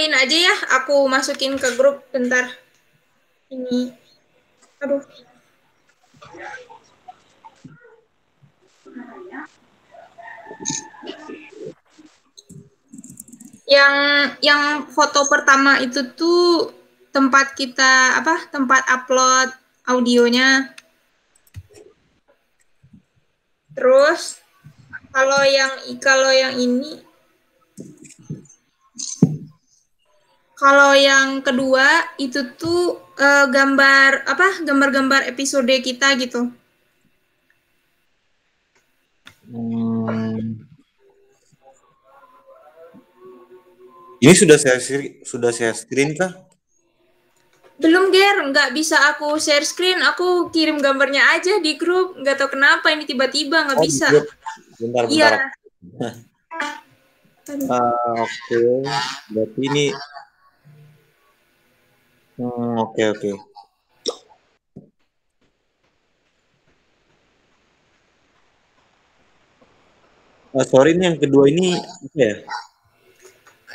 fotoin 0.00 0.16
aja 0.16 0.36
ya. 0.48 0.56
Aku 0.80 1.04
masukin 1.12 1.60
ke 1.60 1.76
grup 1.76 2.08
bentar. 2.08 2.48
Ini. 3.52 3.92
Aduh. 4.80 5.04
Yang 13.68 13.94
yang 14.40 14.88
foto 14.88 15.28
pertama 15.28 15.84
itu 15.84 16.00
tuh 16.16 16.72
tempat 17.12 17.52
kita 17.52 18.24
apa? 18.24 18.48
Tempat 18.48 18.88
upload 18.88 19.52
audionya. 19.84 20.72
Terus 23.76 24.40
kalau 25.12 25.44
yang 25.44 26.00
kalau 26.00 26.32
yang 26.32 26.56
ini 26.56 27.04
kalau 30.60 30.92
yang 30.92 31.40
kedua 31.40 32.04
itu 32.20 32.52
tuh 32.60 33.00
eh, 33.16 33.48
gambar 33.48 34.28
apa? 34.28 34.60
Gambar-gambar 34.60 35.24
episode 35.32 35.72
kita 35.80 36.12
gitu. 36.20 36.52
Hmm. 39.48 40.60
Ini 44.20 44.36
sudah 44.36 44.60
saya 44.60 44.76
sudah 45.24 45.48
saya 45.48 45.72
screen 45.72 46.12
kah? 46.12 46.28
Belum 47.80 48.12
Ger, 48.12 48.52
nggak 48.52 48.76
bisa 48.76 49.00
aku 49.08 49.40
share 49.40 49.64
screen, 49.64 50.04
aku 50.04 50.52
kirim 50.52 50.84
gambarnya 50.84 51.40
aja 51.40 51.56
di 51.56 51.80
grup. 51.80 52.20
Nggak 52.20 52.36
tahu 52.36 52.60
kenapa 52.60 52.92
ini 52.92 53.08
tiba-tiba 53.08 53.64
nggak 53.64 53.80
Oh, 53.80 53.84
bisa. 53.88 54.06
Bentar, 54.12 54.28
bentar. 54.76 55.04
Iya. 55.08 55.30
Ah, 57.66 58.14
oke, 58.14 58.62
berarti 59.34 59.60
ini. 59.66 59.90
Hmm, 62.40 62.72
oke 62.80 63.02
oke. 63.12 63.30
Ah, 70.56 70.64
sorry 70.64 70.96
ini 70.96 71.04
yang 71.04 71.20
kedua 71.20 71.52
ini 71.52 71.76
apa 71.76 72.16
ya? 72.16 72.34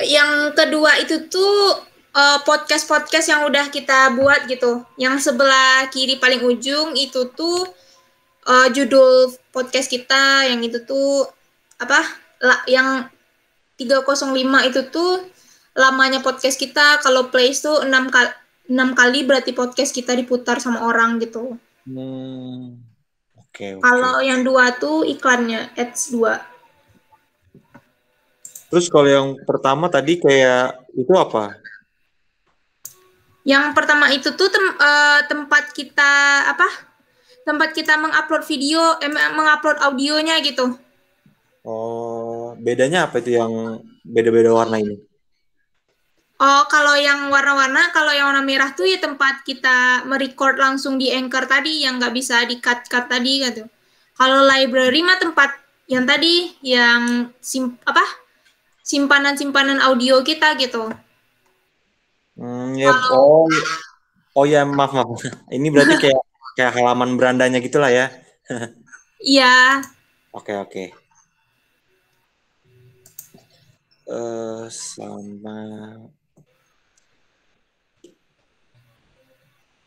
Yang 0.01 0.31
kedua 0.57 0.98
itu 0.98 1.29
tuh 1.29 1.77
eh, 2.17 2.39
podcast-podcast 2.41 3.27
yang 3.29 3.45
udah 3.45 3.69
kita 3.69 4.17
buat 4.17 4.50
gitu. 4.50 4.81
Yang 4.98 5.29
sebelah 5.29 5.86
kiri 5.93 6.17
paling 6.17 6.41
ujung 6.41 6.98
itu 6.98 7.29
tuh 7.38 7.69
eh, 8.50 8.67
judul 8.74 9.29
podcast 9.53 9.93
kita, 9.93 10.50
yang 10.50 10.65
itu 10.65 10.81
tuh 10.89 11.29
apa? 11.77 12.01
La- 12.41 12.65
yang 12.65 13.13
305 13.77 14.34
itu 14.65 14.81
tuh 14.89 15.22
lamanya 15.77 16.25
podcast 16.25 16.57
kita. 16.57 16.98
Kalau 17.05 17.29
plays 17.29 17.62
tuh 17.62 17.86
6 17.86 18.10
kali 18.10 18.34
6 18.65 18.98
kali 18.98 19.25
berarti 19.25 19.53
podcast 19.53 19.93
kita 19.93 20.17
diputar 20.17 20.57
sama 20.57 20.86
orang 20.89 21.22
gitu. 21.22 21.57
Hmm, 21.86 22.81
oke 23.38 23.77
oke. 23.77 23.84
Kalau 23.86 24.17
yang 24.25 24.41
dua 24.41 24.74
tuh 24.74 25.05
iklannya 25.05 25.69
ads 25.77 26.10
2. 26.10 26.41
Terus 28.74 28.89
kalau 28.89 29.07
yang 29.07 29.27
pertama 29.45 29.86
tadi 29.88 30.17
kayak 30.17 30.89
itu 30.98 31.13
apa? 31.13 31.53
Yang 33.45 33.77
pertama 33.77 34.10
itu 34.10 34.34
tuh 34.34 34.50
tem- 34.50 34.77
eh, 34.81 35.19
tempat 35.29 35.69
kita 35.69 36.12
apa? 36.50 36.65
Tempat 37.45 37.77
kita 37.77 37.94
mengupload 38.01 38.42
video, 38.50 38.98
eh, 38.98 39.11
mengupload 39.13 39.77
audionya 39.85 40.42
gitu. 40.42 40.74
Oh, 41.61 42.57
bedanya 42.57 43.05
apa 43.05 43.22
itu 43.22 43.37
yang 43.37 43.81
beda-beda 44.01 44.50
warna 44.50 44.81
ini? 44.81 44.98
Oh, 46.35 46.63
kalau 46.67 47.00
yang 47.00 47.31
warna-warna, 47.31 47.95
kalau 47.95 48.11
yang 48.11 48.27
warna 48.27 48.43
merah 48.43 48.75
tuh 48.75 48.83
ya 48.83 49.00
tempat 49.00 49.48
kita 49.48 50.03
merecord 50.03 50.59
langsung 50.59 51.00
di 51.00 51.07
Anchor 51.07 51.48
tadi 51.48 51.87
yang 51.87 51.95
nggak 51.95 52.11
bisa 52.11 52.43
di-cut-cut 52.43 53.07
tadi 53.07 53.39
gitu. 53.39 53.63
Kalau 54.19 54.43
library 54.43 55.00
mah 55.00 55.15
tempat 55.15 55.55
yang 55.87 56.03
tadi 56.03 56.51
yang 56.59 57.31
sim 57.39 57.79
apa? 57.87 58.03
simpanan-simpanan 58.85 59.81
audio 59.81 60.21
kita 60.21 60.53
gitu. 60.61 60.93
Hmm, 62.37 62.77
ya, 62.77 62.93
oh, 63.09 63.50
oh 64.37 64.45
ya 64.45 64.61
maaf 64.61 64.93
maaf. 64.93 65.09
Ini 65.57 65.74
berarti 65.74 65.98
kayak 65.98 66.21
kayak 66.53 66.71
halaman 66.77 67.17
berandanya 67.17 67.57
gitulah 67.57 67.89
ya. 67.89 68.13
Iya, 69.25 69.81
Oke 70.35 70.51
oke. 70.51 70.83
Eh 74.05 74.65
sama 74.67 75.55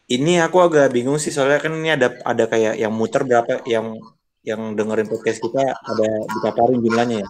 ini 0.08 0.40
aku 0.40 0.56
agak 0.64 0.88
bingung 0.88 1.20
sih 1.20 1.28
soalnya 1.28 1.60
kan 1.60 1.76
ini 1.76 1.92
ada 1.92 2.16
ada 2.24 2.48
kayak 2.48 2.80
yang 2.80 2.92
muter 2.96 3.28
berapa 3.28 3.60
yang 3.68 4.00
yang 4.40 4.72
dengerin 4.72 5.04
podcast 5.04 5.44
kita 5.44 5.60
ada 5.60 6.08
dipaparin 6.32 6.80
jumlahnya 6.80 7.16
ya. 7.20 7.28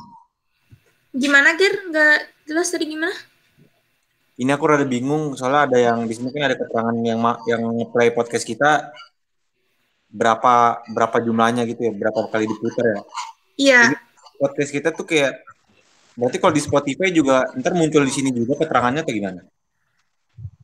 gimana 1.10 1.58
Ger? 1.58 1.74
Nggak 1.90 2.18
jelas 2.46 2.70
tadi 2.70 2.86
gimana? 2.86 3.10
Ini 4.38 4.54
aku 4.54 4.64
rada 4.70 4.86
bingung 4.86 5.34
soalnya 5.34 5.66
ada 5.66 5.78
yang 5.82 6.06
di 6.06 6.14
sini 6.14 6.30
kan 6.30 6.46
ada 6.46 6.54
keterangan 6.54 6.94
yang 7.02 7.18
yang 7.50 7.62
play 7.90 8.14
podcast 8.14 8.46
kita 8.46 8.94
berapa 10.08 10.86
berapa 10.94 11.16
jumlahnya 11.18 11.66
gitu 11.66 11.90
ya, 11.90 11.92
berapa 11.92 12.30
kali 12.30 12.46
diputar 12.46 12.86
ya. 12.86 13.00
Iya. 13.58 13.80
Podcast 14.38 14.70
kita 14.70 14.94
tuh 14.94 15.02
kayak 15.02 15.42
berarti 16.14 16.38
kalau 16.38 16.54
di 16.54 16.62
Spotify 16.62 17.10
juga 17.10 17.50
ntar 17.58 17.74
muncul 17.74 18.06
di 18.06 18.14
sini 18.14 18.30
juga 18.30 18.62
keterangannya 18.62 19.02
atau 19.02 19.10
gimana? 19.10 19.42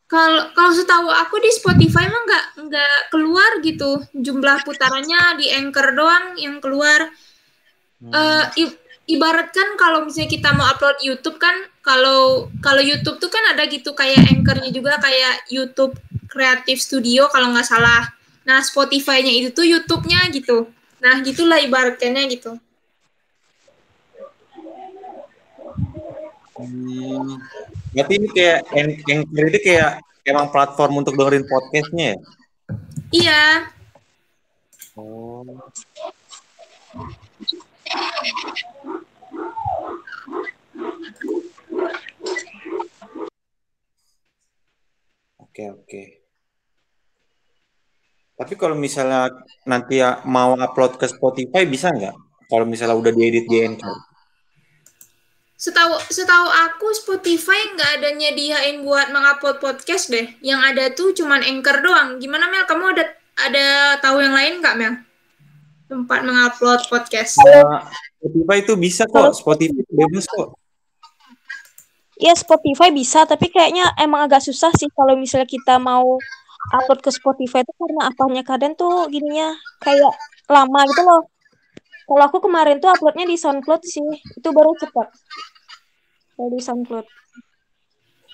Kalau 0.04 0.52
kalau 0.52 0.70
setahu 0.70 1.08
aku 1.08 1.40
di 1.40 1.50
Spotify 1.50 2.06
mah 2.06 2.22
nggak 2.28 2.44
nggak 2.68 2.96
keluar 3.08 3.58
gitu 3.64 4.04
jumlah 4.12 4.62
putarannya 4.62 5.40
di 5.40 5.46
Anchor 5.50 5.96
doang 5.96 6.36
yang 6.36 6.60
keluar. 6.60 7.08
Eh, 8.04 8.44
i- 8.60 8.78
ibaratkan 9.16 9.80
kalau 9.80 10.04
misalnya 10.04 10.28
kita 10.28 10.48
mau 10.52 10.68
upload 10.68 11.00
YouTube 11.00 11.40
kan 11.40 11.56
kalau 11.80 12.48
kalau 12.60 12.84
YouTube 12.84 13.16
tuh 13.16 13.32
kan 13.32 13.56
ada 13.56 13.64
gitu 13.64 13.96
kayak 13.96 14.28
Anchor-nya 14.28 14.68
juga 14.72 15.00
kayak 15.00 15.48
YouTube 15.48 15.96
Creative 16.28 16.80
Studio 16.80 17.28
kalau 17.32 17.52
nggak 17.56 17.64
salah. 17.64 18.12
Nah 18.44 18.60
Spotify-nya 18.60 19.32
itu 19.32 19.56
tuh 19.56 19.64
YouTube-nya 19.64 20.28
gitu. 20.36 20.68
Nah 21.00 21.20
gitulah 21.24 21.60
ibaratkannya 21.64 22.28
gitu. 22.28 22.60
Hmm, 26.64 27.36
berarti 27.92 28.12
ini 28.16 28.28
kayak 28.32 28.58
An- 28.72 29.00
Anchor 29.04 29.44
itu 29.52 29.60
kayak 29.60 29.90
emang 30.24 30.48
platform 30.48 31.04
untuk 31.04 31.12
dengerin 31.20 31.44
podcastnya 31.44 32.16
ya? 32.16 32.18
Iya. 33.12 33.42
Oh. 34.96 35.44
Oke 45.44 45.70
oke. 45.70 46.02
Tapi 48.34 48.54
kalau 48.58 48.74
misalnya 48.74 49.30
nanti 49.62 50.02
ya 50.02 50.18
mau 50.26 50.58
upload 50.58 50.98
ke 50.98 51.06
Spotify 51.06 51.62
bisa 51.68 51.94
nggak? 51.94 52.16
Kalau 52.50 52.66
misalnya 52.66 52.98
udah 52.98 53.12
diedit 53.14 53.46
di 53.46 53.62
Anchor. 53.62 54.13
Setahu 55.64 55.96
setahu 56.12 56.44
aku 56.44 56.92
Spotify 56.92 57.56
nggak 57.72 57.90
ada 57.96 58.12
nyediain 58.12 58.84
buat 58.84 59.08
mengupload 59.08 59.64
podcast 59.64 60.12
deh. 60.12 60.28
Yang 60.44 60.60
ada 60.60 60.84
tuh 60.92 61.16
cuman 61.16 61.40
Anchor 61.40 61.80
doang. 61.80 62.20
Gimana 62.20 62.52
Mel? 62.52 62.68
Kamu 62.68 62.92
ada 62.92 63.16
ada 63.40 63.96
tahu 63.96 64.20
yang 64.20 64.36
lain 64.36 64.60
nggak 64.60 64.76
Mel? 64.76 64.94
Tempat 65.88 66.20
mengupload 66.20 66.84
podcast. 66.92 67.40
Nah, 67.40 67.80
Spotify 68.20 68.56
itu 68.60 68.74
bisa 68.76 69.08
kok. 69.08 69.32
Spotify 69.32 69.80
itu 69.80 69.92
bebas 69.96 70.28
kok. 70.28 70.52
Ya 72.20 72.36
Spotify 72.36 72.92
bisa, 72.92 73.24
tapi 73.24 73.48
kayaknya 73.48 73.88
emang 73.96 74.28
agak 74.28 74.44
susah 74.44 74.68
sih 74.76 74.92
kalau 74.92 75.16
misalnya 75.16 75.48
kita 75.48 75.80
mau 75.80 76.20
upload 76.76 77.00
ke 77.00 77.08
Spotify 77.08 77.64
itu 77.64 77.72
karena 77.72 78.12
apanya 78.12 78.44
kadang 78.44 78.76
tuh 78.76 79.08
gininya 79.08 79.56
kayak 79.80 80.12
lama 80.44 80.80
gitu 80.92 81.08
loh. 81.08 81.24
Kalau 82.04 82.22
aku 82.28 82.36
kemarin 82.44 82.84
tuh 82.84 82.92
uploadnya 82.92 83.24
di 83.24 83.40
SoundCloud 83.40 83.80
sih, 83.80 84.04
itu 84.12 84.48
baru 84.52 84.76
cepat. 84.76 85.08
Kalau 86.34 86.48
di 86.50 86.60
SoundCloud. 86.60 87.06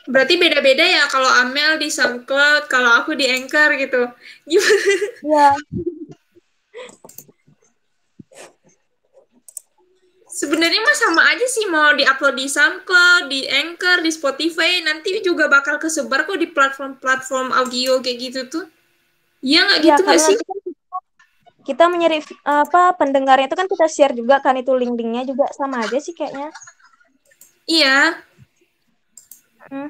Berarti 0.08 0.34
beda-beda 0.40 0.82
ya 0.82 1.04
kalau 1.12 1.28
Amel 1.28 1.76
di 1.76 1.92
SoundCloud, 1.92 2.66
kalau 2.72 3.04
aku 3.04 3.12
di 3.14 3.28
Anchor 3.28 3.76
gitu. 3.76 4.02
Gimana? 4.48 4.94
Ya, 5.20 5.48
Sebenarnya 10.40 10.80
mah 10.80 10.96
sama 10.96 11.22
aja 11.28 11.44
sih 11.44 11.68
mau 11.68 11.92
diupload 11.92 12.40
di 12.40 12.48
SoundCloud, 12.48 13.28
di 13.28 13.44
Anchor, 13.44 14.00
di 14.00 14.08
Spotify, 14.08 14.80
nanti 14.80 15.20
juga 15.20 15.52
bakal 15.52 15.76
kesebar 15.76 16.24
kok 16.24 16.40
di 16.40 16.48
platform-platform 16.48 17.52
audio 17.52 18.00
kayak 18.00 18.18
gitu 18.24 18.40
tuh. 18.48 18.64
Iya 19.44 19.68
nggak 19.68 19.80
Ya, 19.84 19.86
gitu 19.92 20.00
nggak 20.00 20.16
sih? 20.16 20.36
kita, 20.40 20.54
kita 21.60 21.84
menyari 21.92 22.24
apa 22.48 22.96
pendengarnya 22.96 23.52
itu 23.52 23.56
kan 23.58 23.68
kita 23.68 23.84
share 23.84 24.16
juga 24.16 24.40
kan 24.40 24.56
itu 24.56 24.72
link-linknya 24.72 25.28
juga 25.28 25.44
sama 25.52 25.84
aja 25.84 26.00
sih 26.00 26.16
kayaknya. 26.16 26.48
Iya. 27.66 28.22
Hmm. 29.70 29.88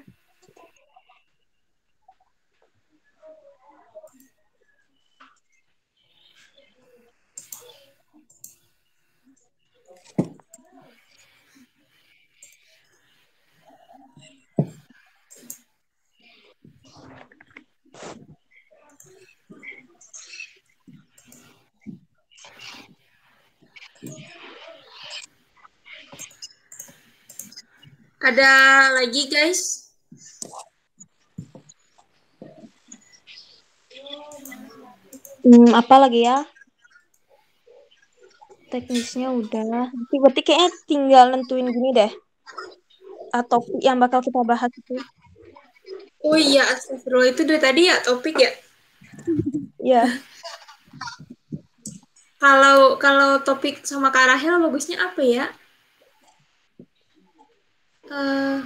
Ada 28.20 28.52
lagi 29.00 29.32
guys? 29.32 29.88
Hmm, 35.40 35.72
apa 35.72 35.96
lagi 35.96 36.28
ya? 36.28 36.44
Teknisnya 38.68 39.32
udah. 39.32 39.88
Nanti 39.88 40.14
berarti 40.20 40.44
kayaknya 40.44 40.70
tinggal 40.84 41.24
nentuin 41.32 41.64
gini 41.72 41.96
deh. 41.96 42.12
Atau 43.32 43.64
yang 43.80 43.96
bakal 43.96 44.20
kita 44.20 44.44
bahas 44.44 44.68
itu. 44.68 45.00
Oh 46.20 46.36
iya, 46.36 46.68
astagfirullah 46.76 47.32
itu 47.32 47.48
dari 47.48 47.60
tadi 47.64 47.88
ya 47.88 47.96
topik 48.04 48.36
ya. 48.36 48.52
Ya. 49.80 50.04
Kalau 52.36 53.00
kalau 53.00 53.40
topik 53.40 53.80
sama 53.88 54.12
Kak 54.12 54.28
Rahel 54.28 54.60
bagusnya 54.60 55.00
apa 55.00 55.24
ya? 55.24 55.48
Eh, 58.10 58.58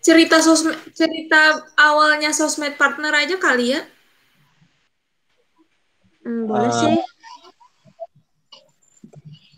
cerita 0.00 0.40
sosmed, 0.40 0.72
cerita 0.96 1.40
awalnya 1.76 2.32
sosmed 2.32 2.80
partner 2.80 3.12
aja 3.12 3.36
kali 3.36 3.76
ya. 3.76 3.80
Hmm, 6.24 6.48
boleh 6.48 6.70
Ah. 6.72 6.78
sih. 6.80 6.96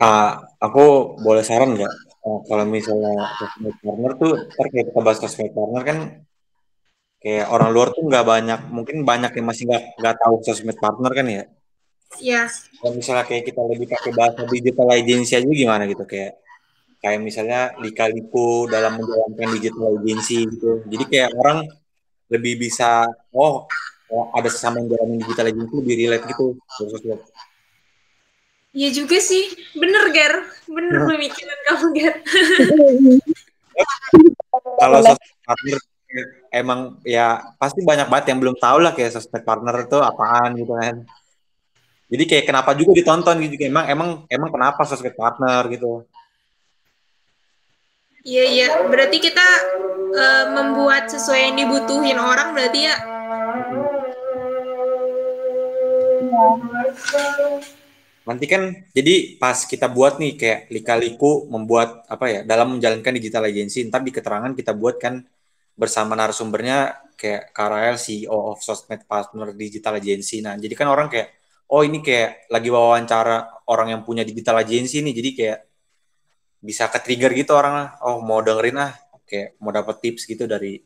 Ah, 0.01 0.31
aku 0.59 0.83
boleh 1.21 1.45
saran 1.47 1.77
nggak? 1.77 1.93
Ah, 2.21 2.41
kalau 2.49 2.65
misalnya 2.67 3.15
sosmed 3.39 3.75
partner 3.79 4.13
tuh, 4.19 4.33
kayak 4.51 4.91
kita 4.91 5.01
bahas 5.01 5.19
sosmed 5.23 5.53
partner 5.55 5.83
kan, 5.87 5.99
kayak 7.23 7.47
orang 7.47 7.71
luar 7.71 7.95
tuh 7.95 8.11
nggak 8.11 8.27
banyak, 8.27 8.61
mungkin 8.75 9.07
banyak 9.07 9.31
yang 9.39 9.47
masih 9.47 9.71
nggak 9.71 9.83
nggak 10.01 10.17
tahu 10.19 10.35
sosmed 10.43 10.79
partner 10.81 11.13
kan 11.15 11.27
ya. 11.29 11.45
Ya. 12.19 12.43
Kalau 12.81 12.99
misalnya 12.99 13.23
kayak 13.23 13.45
kita 13.47 13.61
lebih 13.63 13.87
pakai 13.87 14.11
bahasa 14.11 14.43
digital 14.51 14.89
agency 14.91 15.39
aja 15.39 15.47
gimana 15.47 15.87
gitu 15.87 16.03
kayak 16.03 16.35
kayak 17.01 17.21
misalnya 17.25 17.73
lika-liku 17.81 18.69
dalam 18.69 19.01
menjalankan 19.01 19.49
digital 19.57 19.97
agency 20.01 20.45
gitu. 20.45 20.85
Jadi 20.85 21.05
kayak 21.09 21.33
orang 21.35 21.65
lebih 22.31 22.61
bisa 22.61 23.09
oh, 23.33 23.67
oh, 24.13 24.25
ada 24.37 24.47
sesama 24.53 24.85
yang 24.85 24.93
jalanin 24.95 25.19
digital 25.25 25.49
agency 25.49 25.75
lebih 25.81 25.95
relate 26.07 26.25
gitu. 26.29 26.47
Iya 28.71 28.89
juga 28.95 29.19
sih. 29.19 29.51
Bener, 29.75 30.15
Ger. 30.15 30.47
Bener 30.71 31.09
pemikiran 31.09 31.59
kamu, 31.67 31.87
Ger. 31.99 32.15
Kalau 34.79 34.99
sosmed 35.03 35.37
partner 35.43 35.79
emang 36.51 36.99
ya 37.07 37.55
pasti 37.55 37.87
banyak 37.87 38.11
banget 38.11 38.35
yang 38.35 38.39
belum 38.43 38.57
tahu 38.59 38.79
lah 38.83 38.93
kayak 38.95 39.15
sosmed 39.15 39.43
partner 39.47 39.75
itu 39.87 39.99
apaan 39.99 40.59
gitu 40.59 40.75
kan. 40.75 41.07
Jadi 42.11 42.25
kayak 42.27 42.45
kenapa 42.51 42.75
juga 42.75 42.91
ditonton 42.99 43.39
gitu 43.47 43.55
emang 43.71 43.87
emang 43.87 44.09
emang 44.27 44.51
kenapa 44.51 44.83
sosmed 44.83 45.15
partner 45.15 45.67
gitu. 45.71 46.07
Iya, 48.21 48.45
iya. 48.45 48.67
Berarti 48.85 49.17
kita 49.17 49.47
eh, 50.13 50.45
membuat 50.53 51.09
sesuai 51.09 51.41
yang 51.51 51.55
dibutuhin 51.57 52.19
orang 52.21 52.53
berarti 52.53 52.81
ya. 52.85 52.97
Nanti 58.29 58.47
kan 58.47 58.63
jadi 58.93 59.41
pas 59.41 59.65
kita 59.65 59.89
buat 59.89 60.21
nih 60.21 60.37
kayak 60.37 60.61
lika-liku 60.71 61.49
membuat 61.49 62.05
apa 62.07 62.27
ya 62.29 62.41
dalam 62.45 62.77
menjalankan 62.77 63.17
digital 63.17 63.49
agency, 63.49 63.83
ntar 63.89 64.05
di 64.05 64.13
keterangan 64.13 64.53
kita 64.53 64.77
buat 64.77 65.01
kan 65.01 65.25
bersama 65.75 66.13
narasumbernya 66.13 67.11
kayak 67.17 67.57
Karael 67.57 67.97
CEO 67.97 68.53
of 68.53 68.61
Sosmed 68.61 69.09
Partner 69.09 69.57
Digital 69.57 69.97
Agency. 69.97 70.45
Nah, 70.45 70.61
jadi 70.61 70.77
kan 70.77 70.93
orang 70.93 71.09
kayak 71.09 71.33
oh 71.73 71.81
ini 71.81 72.05
kayak 72.05 72.53
lagi 72.53 72.69
wawancara 72.69 73.65
orang 73.73 73.97
yang 73.97 74.03
punya 74.05 74.23
digital 74.29 74.61
agency 74.61 75.01
nih, 75.01 75.15
jadi 75.17 75.31
kayak 75.33 75.59
bisa 76.61 76.87
ke 76.93 77.01
trigger 77.01 77.33
gitu 77.33 77.57
orang 77.57 77.75
lah. 77.75 77.89
Oh 78.05 78.21
mau 78.21 78.45
dengerin 78.45 78.79
ah, 78.79 78.93
kayak 79.25 79.57
mau 79.59 79.73
dapat 79.73 79.97
tips 80.01 80.29
gitu 80.29 80.45
dari 80.45 80.81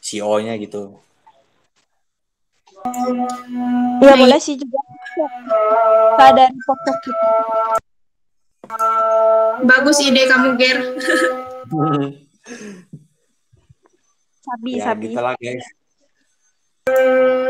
CEO-nya 0.00 0.54
gitu. 0.60 1.00
Ya 4.04 4.14
boleh 4.14 4.38
sih 4.38 4.54
juga. 4.54 4.78
Keadaan 6.20 6.54
podcast 6.62 7.00
kita. 7.02 7.28
Bagus 9.66 9.98
ide 10.04 10.22
kamu, 10.28 10.54
Ger. 10.60 10.78
Sabi, 14.46 14.78
ya 14.78 14.94
sabi. 14.94 15.10
gitu 15.10 15.18
lah 15.18 15.34
guys. 15.42 15.66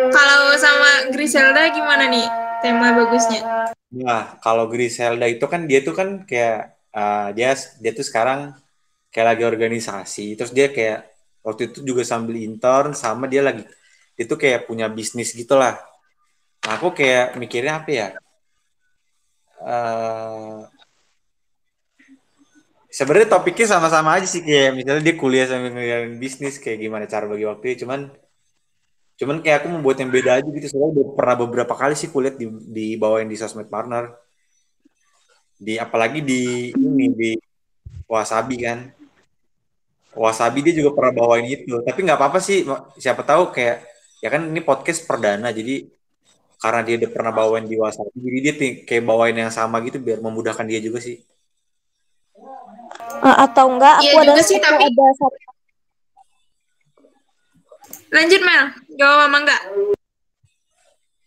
Kalau 0.09 0.57
sama 0.57 1.12
Griselda 1.12 1.68
gimana 1.68 2.09
nih 2.09 2.24
tema 2.64 2.96
bagusnya? 2.96 3.44
Nah, 3.92 4.40
kalau 4.40 4.64
Griselda 4.72 5.29
itu 5.29 5.44
kan 5.44 5.68
dia 5.68 5.85
tuh 5.85 5.92
kan 5.92 6.24
kayak 6.24 6.76
uh, 6.97 7.29
dia 7.37 7.53
dia 7.83 7.93
tuh 7.93 8.07
sekarang 8.07 8.57
kayak 9.13 9.27
lagi 9.37 9.45
organisasi. 9.45 10.35
Terus 10.41 10.53
dia 10.57 10.73
kayak 10.73 11.05
waktu 11.45 11.71
itu 11.71 11.85
juga 11.85 12.03
sambil 12.03 12.41
intern 12.41 12.97
sama 12.97 13.29
dia 13.31 13.45
lagi 13.45 13.63
dia 14.17 14.25
tuh 14.25 14.41
kayak 14.41 14.65
punya 14.65 14.89
bisnis 14.89 15.37
gitu 15.37 15.55
lah. 15.61 15.77
Nah, 16.65 16.73
aku 16.81 16.97
kayak 16.97 17.37
mikirnya 17.37 17.85
apa 17.85 17.91
ya? 17.93 18.09
Uh, 19.61 20.65
sebenarnya 22.97 23.29
topiknya 23.29 23.67
sama-sama 23.77 24.17
aja 24.17 24.25
sih 24.25 24.41
kayak 24.41 24.73
misalnya 24.73 25.03
dia 25.05 25.15
kuliah 25.21 25.45
sambil 25.45 25.71
ngejalanin 25.77 26.17
bisnis 26.17 26.57
kayak 26.57 26.81
gimana 26.81 27.05
cara 27.05 27.29
bagi 27.29 27.45
waktunya 27.45 27.77
cuman 27.85 28.01
cuman 29.17 29.37
kayak 29.45 29.65
aku 29.65 29.69
membuat 29.73 29.97
yang 30.01 30.13
beda 30.13 30.31
aja 30.41 30.49
gitu 30.49 30.69
soalnya 30.73 31.05
pernah 31.13 31.37
beberapa 31.41 31.75
kali 31.77 31.93
sih 31.97 32.09
kulihat 32.13 32.37
di 32.41 32.47
di 32.49 32.87
bawain 33.01 33.29
di 33.29 33.37
sosmed 33.37 33.69
partner 33.69 34.13
di 35.57 35.75
apalagi 35.77 36.21
di 36.21 36.40
ini 36.71 37.07
di 37.11 37.31
wasabi 38.07 38.57
kan 38.61 38.79
wasabi 40.12 40.64
dia 40.64 40.75
juga 40.77 40.92
pernah 40.97 41.12
bawain 41.12 41.45
itu 41.47 41.81
tapi 41.83 42.05
nggak 42.05 42.16
apa-apa 42.16 42.38
sih 42.40 42.64
siapa 42.97 43.21
tahu 43.21 43.51
kayak 43.51 43.85
ya 44.21 44.29
kan 44.29 44.45
ini 44.45 44.61
podcast 44.61 45.05
perdana 45.05 45.49
jadi 45.51 45.88
karena 46.57 46.81
dia 46.81 46.95
udah 46.97 47.11
pernah 47.12 47.33
bawain 47.33 47.64
di 47.64 47.77
wasabi 47.77 48.16
jadi 48.16 48.38
dia 48.40 48.55
kayak 48.85 49.05
bawain 49.05 49.37
yang 49.37 49.53
sama 49.53 49.81
gitu 49.85 50.01
biar 50.01 50.21
memudahkan 50.21 50.64
dia 50.64 50.81
juga 50.81 51.01
sih 51.01 51.21
Eh, 53.16 53.37
atau 53.42 53.73
enggak 53.73 53.97
aku 54.01 54.05
Iya 54.07 54.12
ada 54.21 54.29
juga 54.29 54.42
sih, 54.45 54.59
tapi- 54.61 54.85
ada 54.87 55.05
satu 55.16 55.37
Lanjut, 58.07 58.40
Mel. 58.40 58.64
Jawab 58.95 59.19
sama 59.27 59.37
enggak? 59.42 59.62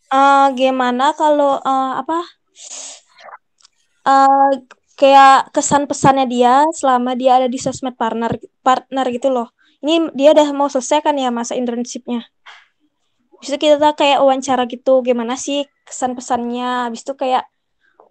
Eh, 0.10 0.46
gimana 0.56 1.06
kalau 1.14 1.60
eh, 1.60 1.92
apa 1.98 2.20
eh 4.10 4.52
kayak 5.00 5.56
kesan 5.56 5.88
pesannya 5.90 6.26
dia 6.28 6.66
selama 6.76 7.16
dia 7.16 7.40
ada 7.40 7.48
di 7.48 7.60
sosmed 7.62 7.96
partner 7.96 8.36
partner 8.66 9.06
gitu 9.14 9.30
loh. 9.32 9.48
Ini 9.80 10.12
dia 10.18 10.36
udah 10.36 10.48
mau 10.52 10.68
selesai 10.68 11.00
kan 11.06 11.16
ya 11.16 11.32
masa 11.32 11.56
internshipnya. 11.56 12.28
Habis 13.40 13.56
itu 13.56 13.58
kita 13.72 13.96
kayak 13.96 14.20
wawancara 14.20 14.68
gitu, 14.68 15.00
gimana 15.00 15.40
sih 15.40 15.64
kesan 15.88 16.12
pesannya? 16.20 16.92
Habis 16.92 17.08
itu 17.08 17.14
kayak 17.16 17.48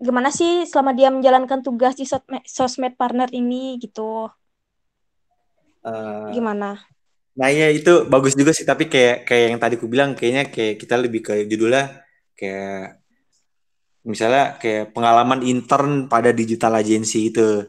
gimana 0.00 0.32
sih 0.32 0.64
selama 0.64 0.96
dia 0.96 1.12
menjalankan 1.12 1.60
tugas 1.60 1.98
di 1.98 2.08
sosmed, 2.08 2.40
sosmed 2.48 2.94
partner 2.96 3.28
ini 3.34 3.76
gitu. 3.82 4.30
Eh, 5.84 6.26
Gimana? 6.32 6.80
Nah 7.38 7.48
ya 7.54 7.70
itu 7.70 8.06
bagus 8.10 8.34
juga 8.34 8.50
sih 8.50 8.66
tapi 8.66 8.90
kayak 8.90 9.28
kayak 9.28 9.46
yang 9.54 9.60
tadi 9.62 9.74
aku 9.78 9.86
bilang 9.86 10.18
kayaknya 10.18 10.50
kayak 10.50 10.74
kita 10.82 10.94
lebih 10.98 11.20
ke 11.22 11.34
judulnya 11.46 12.02
kayak 12.34 12.98
misalnya 14.06 14.58
kayak 14.58 14.94
pengalaman 14.94 15.42
intern 15.42 16.06
pada 16.06 16.30
digital 16.30 16.78
agency 16.78 17.30
itu 17.30 17.66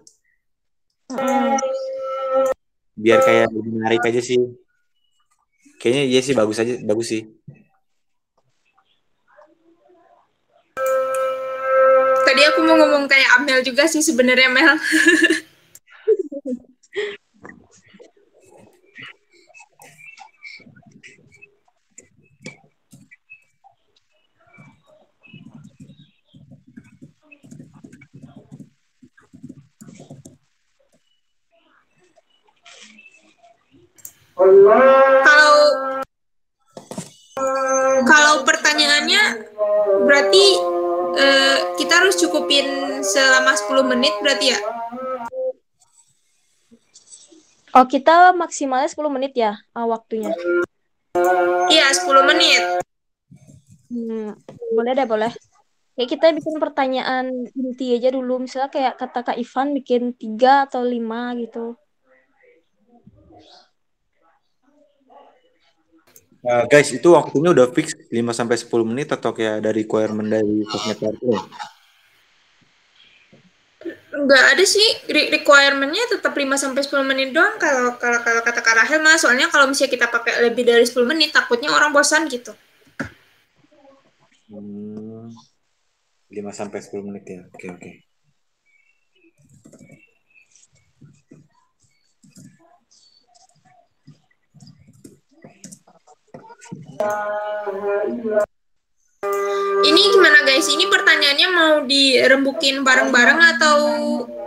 biar 2.99 3.19
kayak 3.23 3.47
lebih 3.55 3.71
menarik 3.79 4.01
aja 4.03 4.19
sih. 4.19 4.39
Kayaknya 5.79 6.03
iya 6.11 6.19
sih 6.19 6.35
bagus 6.35 6.59
aja 6.59 6.75
bagus 6.83 7.07
sih. 7.07 7.23
Tadi 12.27 12.41
aku 12.45 12.59
mau 12.67 12.75
ngomong 12.77 13.07
kayak 13.07 13.39
Amel 13.39 13.63
juga 13.63 13.87
sih 13.87 14.03
sebenarnya 14.03 14.51
Mel. 14.51 14.75
kalau 34.39 35.55
kalau 38.07 38.33
pertanyaannya 38.47 39.23
berarti 40.07 40.45
eh, 41.19 41.57
kita 41.75 41.93
harus 41.99 42.15
cukupin 42.23 42.99
selama 43.03 43.51
10 43.51 43.91
menit 43.91 44.15
berarti 44.23 44.55
ya? 44.55 44.59
Oh, 47.75 47.85
kita 47.85 48.33
maksimalnya 48.33 48.89
10 48.89 49.13
menit 49.13 49.35
ya 49.37 49.53
uh, 49.77 49.85
waktunya. 49.85 50.33
Iya, 51.69 51.85
10 51.93 52.29
menit. 52.31 52.63
Hmm, 53.93 54.33
boleh 54.73 54.93
deh, 54.97 55.05
boleh. 55.05 55.31
Kayak 55.93 56.09
kita 56.15 56.25
bikin 56.31 56.55
pertanyaan 56.57 57.25
inti 57.53 57.93
aja 57.93 58.09
dulu. 58.09 58.41
Misalnya 58.41 58.71
kayak 58.73 58.95
kata 58.97 59.19
Kak 59.21 59.37
Ivan 59.37 59.75
bikin 59.77 60.15
tiga 60.15 60.65
atau 60.65 60.81
lima 60.81 61.35
gitu. 61.37 61.77
Uh, 66.39 66.63
guys, 66.71 66.87
itu 66.95 67.11
waktunya 67.11 67.51
udah 67.51 67.67
fix 67.75 67.91
5 68.07 68.15
sampai 68.31 68.55
10 68.55 68.71
menit 68.87 69.11
atau 69.11 69.35
kayak 69.35 69.59
dari 69.59 69.83
requirement 69.83 70.23
dari 70.23 70.63
sosmed 70.63 70.99
Wartel? 71.03 71.35
Enggak 74.15 74.43
ada 74.55 74.63
sih 74.63 74.87
re- 75.11 75.31
requirement-nya 75.35 76.15
tetap 76.15 76.31
5 76.31 76.43
sampai 76.55 76.81
10 76.83 77.03
menit 77.07 77.29
doang 77.35 77.59
kalau 77.59 77.95
kalau 77.99 78.19
kalau 78.23 78.41
kata 78.43 78.59
Kak 78.63 78.75
Rahel 78.75 78.99
mah 79.03 79.19
soalnya 79.19 79.51
kalau 79.51 79.67
misalnya 79.67 79.91
kita 79.95 80.07
pakai 80.07 80.43
lebih 80.47 80.63
dari 80.63 80.83
10 80.87 81.03
menit 81.07 81.35
takutnya 81.35 81.71
orang 81.71 81.91
bosan 81.91 82.27
gitu. 82.31 82.55
Hmm, 84.47 85.31
5 86.31 86.51
sampai 86.55 86.79
10 86.79 87.03
menit 87.03 87.23
ya. 87.27 87.39
Oke, 87.51 87.67
oke. 87.67 87.91
Ini 99.79 100.01
gimana 100.13 100.45
guys? 100.45 100.69
Ini 100.69 100.85
pertanyaannya 100.85 101.49
mau 101.49 101.73
dirembukin 101.81 102.85
bareng-bareng 102.85 103.41
atau 103.57 103.77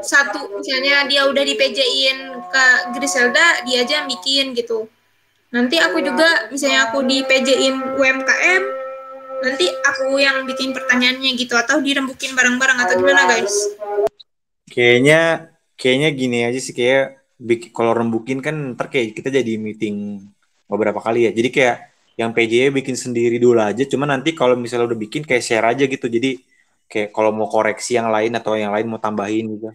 satu 0.03 0.55
misalnya 0.55 1.03
dia 1.11 1.27
udah 1.27 1.43
di 1.43 1.59
PJ-in 1.59 2.19
ke 2.47 2.65
Griselda, 2.95 3.67
dia 3.67 3.83
aja 3.83 4.03
yang 4.03 4.09
bikin 4.11 4.55
gitu. 4.55 4.87
Nanti 5.51 5.83
aku 5.83 5.99
juga 5.99 6.47
misalnya 6.49 6.91
aku 6.91 7.03
di 7.03 7.27
PJ-in 7.27 7.99
UMKM, 7.99 8.63
nanti 9.43 9.67
aku 9.69 10.15
yang 10.23 10.47
bikin 10.47 10.71
pertanyaannya 10.71 11.35
gitu 11.35 11.59
atau 11.59 11.83
dirembukin 11.83 12.39
bareng-bareng 12.39 12.79
atau 12.87 12.95
gimana 13.03 13.27
guys? 13.27 13.55
Kayaknya 14.71 15.51
kayaknya 15.75 16.09
gini 16.15 16.39
aja 16.47 16.63
sih 16.63 16.71
kayak 16.71 17.19
kalau 17.75 17.99
rembukin 17.99 18.39
kan 18.39 18.79
kayak 18.79 19.19
kita 19.19 19.29
jadi 19.35 19.59
meeting 19.59 20.23
beberapa 20.71 21.03
kali 21.03 21.27
ya. 21.27 21.35
Jadi 21.35 21.51
kayak 21.51 21.92
yang 22.16 22.31
PJ 22.37 22.70
bikin 22.72 22.96
sendiri 22.96 23.40
dulu 23.40 23.61
aja. 23.61 23.85
Cuma 23.88 24.05
nanti 24.05 24.37
kalau 24.37 24.57
misalnya 24.57 24.92
udah 24.92 24.98
bikin 24.98 25.25
kayak 25.25 25.44
share 25.44 25.64
aja 25.64 25.85
gitu. 25.88 26.07
Jadi 26.09 26.40
kayak 26.88 27.11
kalau 27.16 27.33
mau 27.33 27.48
koreksi 27.48 27.96
yang 27.96 28.12
lain 28.12 28.37
atau 28.37 28.53
yang 28.53 28.72
lain 28.72 28.87
mau 28.88 29.01
tambahin 29.01 29.57
gitu. 29.57 29.68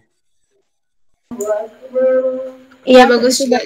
Iya 2.86 3.04
bagus 3.10 3.42
juga. 3.42 3.58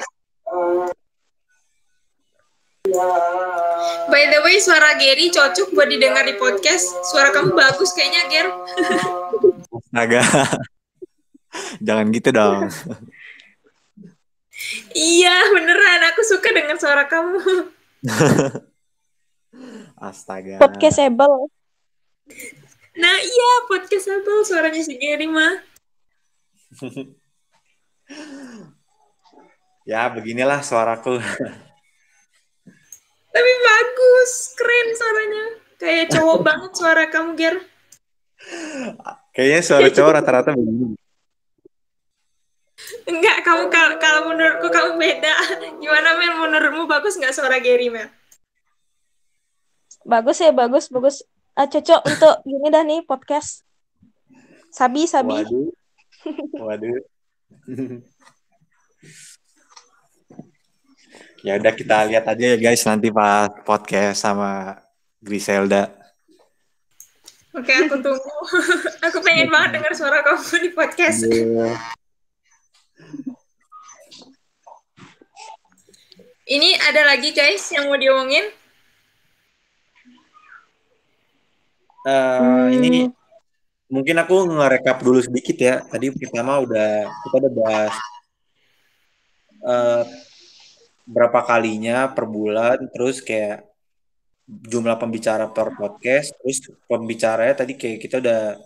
By 4.10 4.28
the 4.28 4.42
way, 4.44 4.58
suara 4.60 4.98
Gary 4.98 5.30
cocok 5.32 5.72
buat 5.72 5.88
didengar 5.88 6.26
di 6.26 6.36
podcast. 6.36 6.90
Suara 7.08 7.30
kamu 7.30 7.54
bagus 7.54 7.94
kayaknya, 7.96 8.22
Ger. 8.28 8.46
Astaga. 9.78 10.22
Jangan 11.80 12.06
gitu 12.12 12.28
dong. 12.34 12.68
iya, 14.92 15.36
beneran. 15.54 16.00
Aku 16.12 16.20
suka 16.26 16.52
dengan 16.52 16.76
suara 16.76 17.06
kamu. 17.08 17.70
Astaga. 20.02 20.58
Podcastable. 20.58 21.46
Nah, 22.98 23.16
iya, 23.22 23.50
podcastable 23.70 24.42
suaranya 24.42 24.82
si 24.82 24.98
Gary 24.98 25.30
mah. 25.30 25.62
ya, 29.90 30.10
beginilah 30.10 30.66
suaraku. 30.66 31.22
Tapi 33.32 33.52
bagus, 33.62 34.32
keren 34.58 34.88
suaranya. 34.98 35.44
Kayak 35.78 36.06
cowok 36.18 36.38
banget 36.50 36.72
suara 36.74 37.06
kamu, 37.06 37.38
Ger. 37.38 37.54
Kayaknya 39.30 39.62
suara 39.62 39.88
cowok 39.88 40.12
rata-rata 40.18 40.50
begini. 40.58 40.98
Enggak, 43.08 43.44
kamu 43.46 43.68
kalau, 43.70 43.96
kalau 43.98 44.20
menurutku 44.30 44.68
kamu 44.70 44.98
beda. 44.98 45.34
Gimana 45.78 46.08
Mel? 46.18 46.34
Menurutmu 46.38 46.86
bagus 46.86 47.18
nggak 47.18 47.34
suara 47.34 47.58
Gary 47.58 47.88
Mel? 47.90 48.08
Bagus 50.02 50.42
ya, 50.42 50.50
bagus, 50.50 50.90
bagus. 50.90 51.22
Ah, 51.52 51.68
cocok 51.68 52.00
untuk 52.08 52.34
gini 52.48 52.68
dah 52.72 52.82
nih 52.82 53.04
podcast. 53.04 53.62
Sabi, 54.72 55.04
sabi. 55.04 55.44
Waduh. 55.44 55.68
Waduh. 56.66 56.98
ya 61.46 61.58
udah 61.58 61.74
kita 61.74 62.06
lihat 62.06 62.24
aja 62.24 62.54
ya 62.54 62.56
guys 62.56 62.86
nanti 62.86 63.10
pas 63.10 63.50
podcast 63.66 64.22
sama 64.22 64.78
Griselda. 65.18 65.90
Oke, 67.52 67.68
aku 67.68 68.00
tunggu. 68.00 68.32
aku 69.06 69.20
pengen 69.20 69.52
banget 69.52 69.76
dengar 69.76 69.92
suara 69.92 70.24
kamu 70.24 70.56
di 70.56 70.70
podcast. 70.72 71.20
Iya. 71.28 72.00
Ini 76.52 76.76
ada 76.84 77.08
lagi 77.08 77.32
guys 77.32 77.64
yang 77.72 77.88
mau 77.88 77.96
diomongin? 77.96 78.44
Eh, 82.04 82.66
ini 82.76 83.08
mungkin 83.88 84.20
aku 84.20 84.52
ngerekap 84.52 85.00
dulu 85.00 85.24
sedikit 85.24 85.56
ya. 85.56 85.80
Tadi 85.80 86.12
pertama 86.12 86.60
udah 86.60 87.08
kita 87.08 87.34
udah 87.40 87.52
bahas 87.56 87.94
eh, 89.64 90.04
berapa 91.08 91.40
kalinya 91.40 92.12
per 92.12 92.28
bulan, 92.28 92.84
terus 92.92 93.24
kayak 93.24 93.64
jumlah 94.44 95.00
pembicara 95.00 95.48
per 95.48 95.72
podcast, 95.72 96.36
terus 96.36 96.68
pembicaranya 96.84 97.64
tadi 97.64 97.80
kayak 97.80 97.96
kita 97.96 98.20
udah 98.20 98.60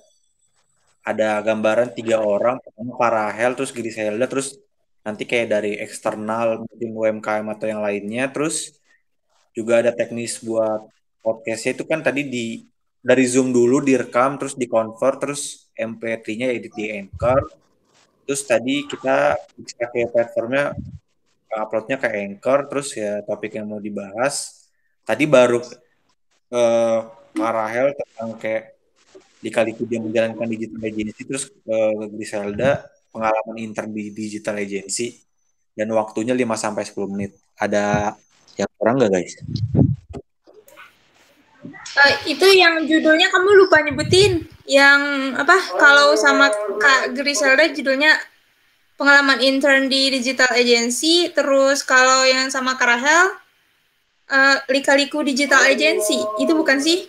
ada 1.07 1.38
gambaran 1.38 1.94
tiga 1.94 2.18
orang, 2.18 2.59
pertama 2.59 2.99
Farahel, 2.99 3.55
terus 3.55 3.70
Griselda, 3.70 4.27
terus 4.27 4.59
nanti 5.06 5.22
kayak 5.22 5.54
dari 5.54 5.78
eksternal 5.78 6.66
mungkin 6.66 6.90
UMKM 6.90 7.46
atau 7.54 7.66
yang 7.70 7.78
lainnya, 7.78 8.26
terus 8.26 8.82
juga 9.54 9.78
ada 9.78 9.94
teknis 9.94 10.42
buat 10.42 10.90
podcastnya. 11.22 11.78
Itu 11.78 11.86
kan 11.86 12.02
tadi 12.02 12.26
di 12.26 12.46
dari 12.98 13.22
Zoom 13.22 13.54
dulu 13.54 13.78
direkam 13.78 14.34
terus 14.34 14.58
dikonvert 14.58 15.22
terus 15.22 15.70
MP3-nya 15.78 16.50
edit 16.50 16.74
di 16.74 16.90
Anchor. 16.90 17.38
Terus 18.26 18.42
tadi 18.42 18.82
kita 18.82 19.38
bisa 19.54 19.86
ke 19.86 20.10
platformnya 20.10 20.74
uploadnya 21.54 22.02
ke 22.02 22.10
Anchor 22.10 22.66
terus 22.66 22.90
ya 22.98 23.22
topik 23.22 23.54
yang 23.54 23.70
mau 23.70 23.78
dibahas. 23.78 24.66
Tadi 25.06 25.22
baru 25.30 25.62
eh 26.50 26.98
Kak 27.36 27.52
Rahel 27.52 27.94
tentang 27.94 28.34
kayak 28.42 28.74
di 29.38 29.50
Kaliku 29.54 29.86
dia 29.86 30.02
menjalankan 30.02 30.48
digital 30.50 30.82
agency 30.82 31.22
terus 31.22 31.44
ke 31.52 31.78
Griselda 32.10 32.95
pengalaman 33.16 33.57
intern 33.57 33.90
di 33.96 34.12
digital 34.12 34.61
agency 34.61 35.16
dan 35.72 35.88
waktunya 35.96 36.37
5 36.37 36.44
sampai 36.52 36.85
10 36.85 37.12
menit. 37.16 37.33
Ada 37.57 38.12
yang 38.61 38.68
kurang 38.76 39.00
nggak 39.00 39.12
guys? 39.16 39.33
Eh, 41.96 42.37
itu 42.37 42.46
yang 42.52 42.85
judulnya 42.85 43.33
kamu 43.33 43.48
lupa 43.57 43.81
nyebutin. 43.81 44.44
Yang 44.68 45.00
apa? 45.40 45.57
Kalau 45.81 46.12
sama 46.20 46.52
Kak 46.52 47.16
Griselda 47.16 47.64
judulnya 47.72 48.12
pengalaman 49.00 49.40
intern 49.40 49.88
di 49.88 50.12
digital 50.12 50.52
agency. 50.52 51.33
Terus 51.33 51.81
kalau 51.81 52.29
yang 52.29 52.52
sama 52.52 52.76
Kak 52.76 52.88
Rahel, 52.88 53.24
eh, 54.29 54.57
Lika-Liku 54.68 55.24
Digital 55.24 55.64
Agency. 55.64 56.20
Itu 56.37 56.52
bukan 56.52 56.76
sih? 56.76 57.09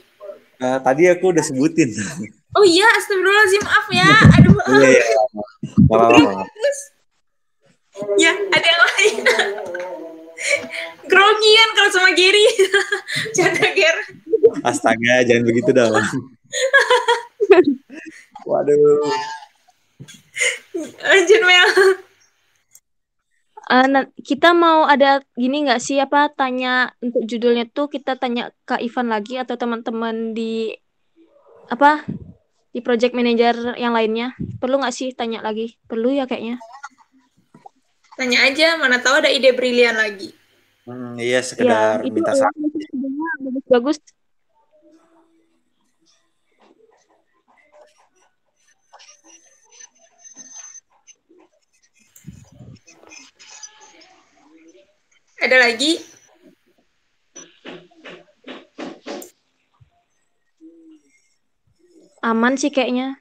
Eh, 0.57 0.79
tadi 0.81 1.05
aku 1.11 1.35
udah 1.35 1.43
sebutin. 1.43 1.91
Oh 2.57 2.65
iya, 2.65 2.87
astagfirullahaladzim, 2.97 3.61
maaf 3.61 3.87
ya. 3.93 4.09
Aduh, 4.41 4.55
Iya, 4.81 4.89
iya. 4.89 5.21
Apa-apa. 5.85 6.49
ya 8.17 8.33
ada 8.33 8.67
yang 8.67 8.81
lain. 8.81 9.15
Grogi 11.09 11.51
kan 11.57 11.69
kalau 11.73 11.89
sama 11.93 12.09
Gary. 12.13 12.45
Canda 13.35 13.67
Ger. 13.73 13.97
Astaga, 14.61 15.25
jangan 15.25 15.43
begitu 15.45 15.69
dong. 15.73 15.93
Waduh. 18.45 18.73
Aduh. 18.73 19.01
Lanjut 21.01 21.41
Mel. 21.41 21.69
Na- 23.67 24.11
kita 24.23 24.55
mau 24.55 24.87
ada 24.87 25.19
gini 25.35 25.67
nggak 25.67 25.83
sih 25.83 25.99
apa 25.99 26.31
tanya 26.31 26.95
untuk 27.03 27.27
judulnya 27.27 27.67
tuh 27.67 27.91
kita 27.91 28.15
tanya 28.15 28.55
ke 28.63 28.79
Ivan 28.79 29.11
lagi 29.11 29.35
atau 29.35 29.59
teman-teman 29.59 30.31
di 30.31 30.71
apa 31.67 32.07
di 32.77 32.85
project 32.85 33.17
manager 33.17 33.73
yang 33.73 33.97
lainnya 33.97 34.37
perlu 34.61 34.77
nggak 34.77 34.93
sih 34.93 35.09
tanya 35.17 35.41
lagi 35.41 35.73
perlu 35.89 36.13
ya 36.13 36.29
kayaknya 36.29 36.61
Tanya 38.17 38.49
aja, 38.49 38.81
mana 38.81 38.97
tahu 38.97 39.21
ada 39.21 39.29
ide 39.29 39.53
brilian 39.53 39.93
lagi. 39.93 40.33
Hmm, 40.89 41.21
iya 41.21 41.37
ya 41.37 41.45
sekedar 41.45 42.01
itu 42.01 42.17
minta 42.17 42.33
ya, 42.33 42.49
saran. 42.49 42.57
bagus-bagus 43.45 44.01
Ada 55.37 55.57
lagi? 55.61 56.16
Aman 62.27 62.59
sih 62.59 62.69
kayaknya 62.69 63.15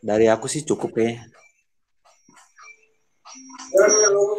Dari 0.00 0.32
aku 0.32 0.48
sih 0.48 0.64
cukup 0.64 0.96
ya. 0.96 1.12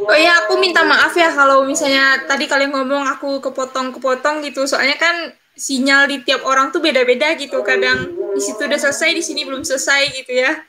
Oh 0.10 0.18
iya, 0.18 0.42
aku 0.42 0.58
minta 0.58 0.82
maaf 0.82 1.14
ya 1.14 1.30
kalau 1.30 1.64
misalnya 1.70 2.26
tadi 2.26 2.50
kalian 2.50 2.74
ngomong 2.74 3.06
aku 3.06 3.38
kepotong-kepotong 3.46 4.42
gitu. 4.42 4.66
Soalnya 4.66 4.98
kan 4.98 5.38
sinyal 5.54 6.10
di 6.10 6.26
tiap 6.26 6.42
orang 6.50 6.74
tuh 6.74 6.82
beda-beda 6.82 7.38
gitu. 7.38 7.62
Kadang 7.62 8.10
di 8.34 8.42
situ 8.42 8.58
udah 8.58 8.82
selesai, 8.82 9.14
di 9.14 9.22
sini 9.22 9.46
belum 9.46 9.62
selesai 9.62 10.02
gitu 10.18 10.34
ya. 10.34 10.66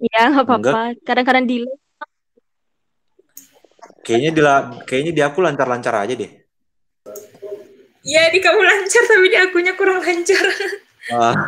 ya 0.00 0.32
nggak 0.32 0.48
apa-apa 0.48 0.96
kadang-kadang 1.04 1.44
delay 1.44 1.76
Kayaknya 4.00 4.30
di 4.32 4.42
kayaknya 4.88 5.12
di 5.12 5.22
aku 5.22 5.44
lancar-lancar 5.44 5.92
aja 5.92 6.16
deh. 6.16 6.32
Iya, 8.00 8.32
di 8.32 8.40
kamu 8.40 8.64
lancar, 8.64 9.02
tapi 9.04 9.28
di 9.28 9.36
akunya 9.36 9.76
kurang 9.76 10.00
lancar. 10.00 10.40
Ah. 11.08 11.32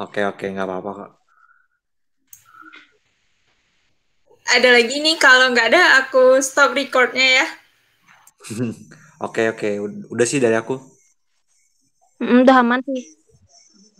Oke 0.00 0.24
oke 0.24 0.44
nggak 0.48 0.64
apa-apa 0.64 0.90
kok. 0.96 1.10
Ada 4.48 4.80
lagi 4.80 4.96
nih, 5.04 5.20
kalau 5.20 5.52
nggak 5.52 5.68
ada 5.76 5.82
aku 6.00 6.40
stop 6.40 6.72
recordnya 6.72 7.44
ya. 7.44 7.46
Oke 9.28 9.52
oke 9.52 9.68
Ud- 9.84 10.08
udah 10.08 10.24
sih 10.24 10.40
dari 10.40 10.56
aku. 10.56 10.80
Mm, 12.24 12.48
udah 12.48 12.56
aman 12.64 12.80
sih 12.88 13.19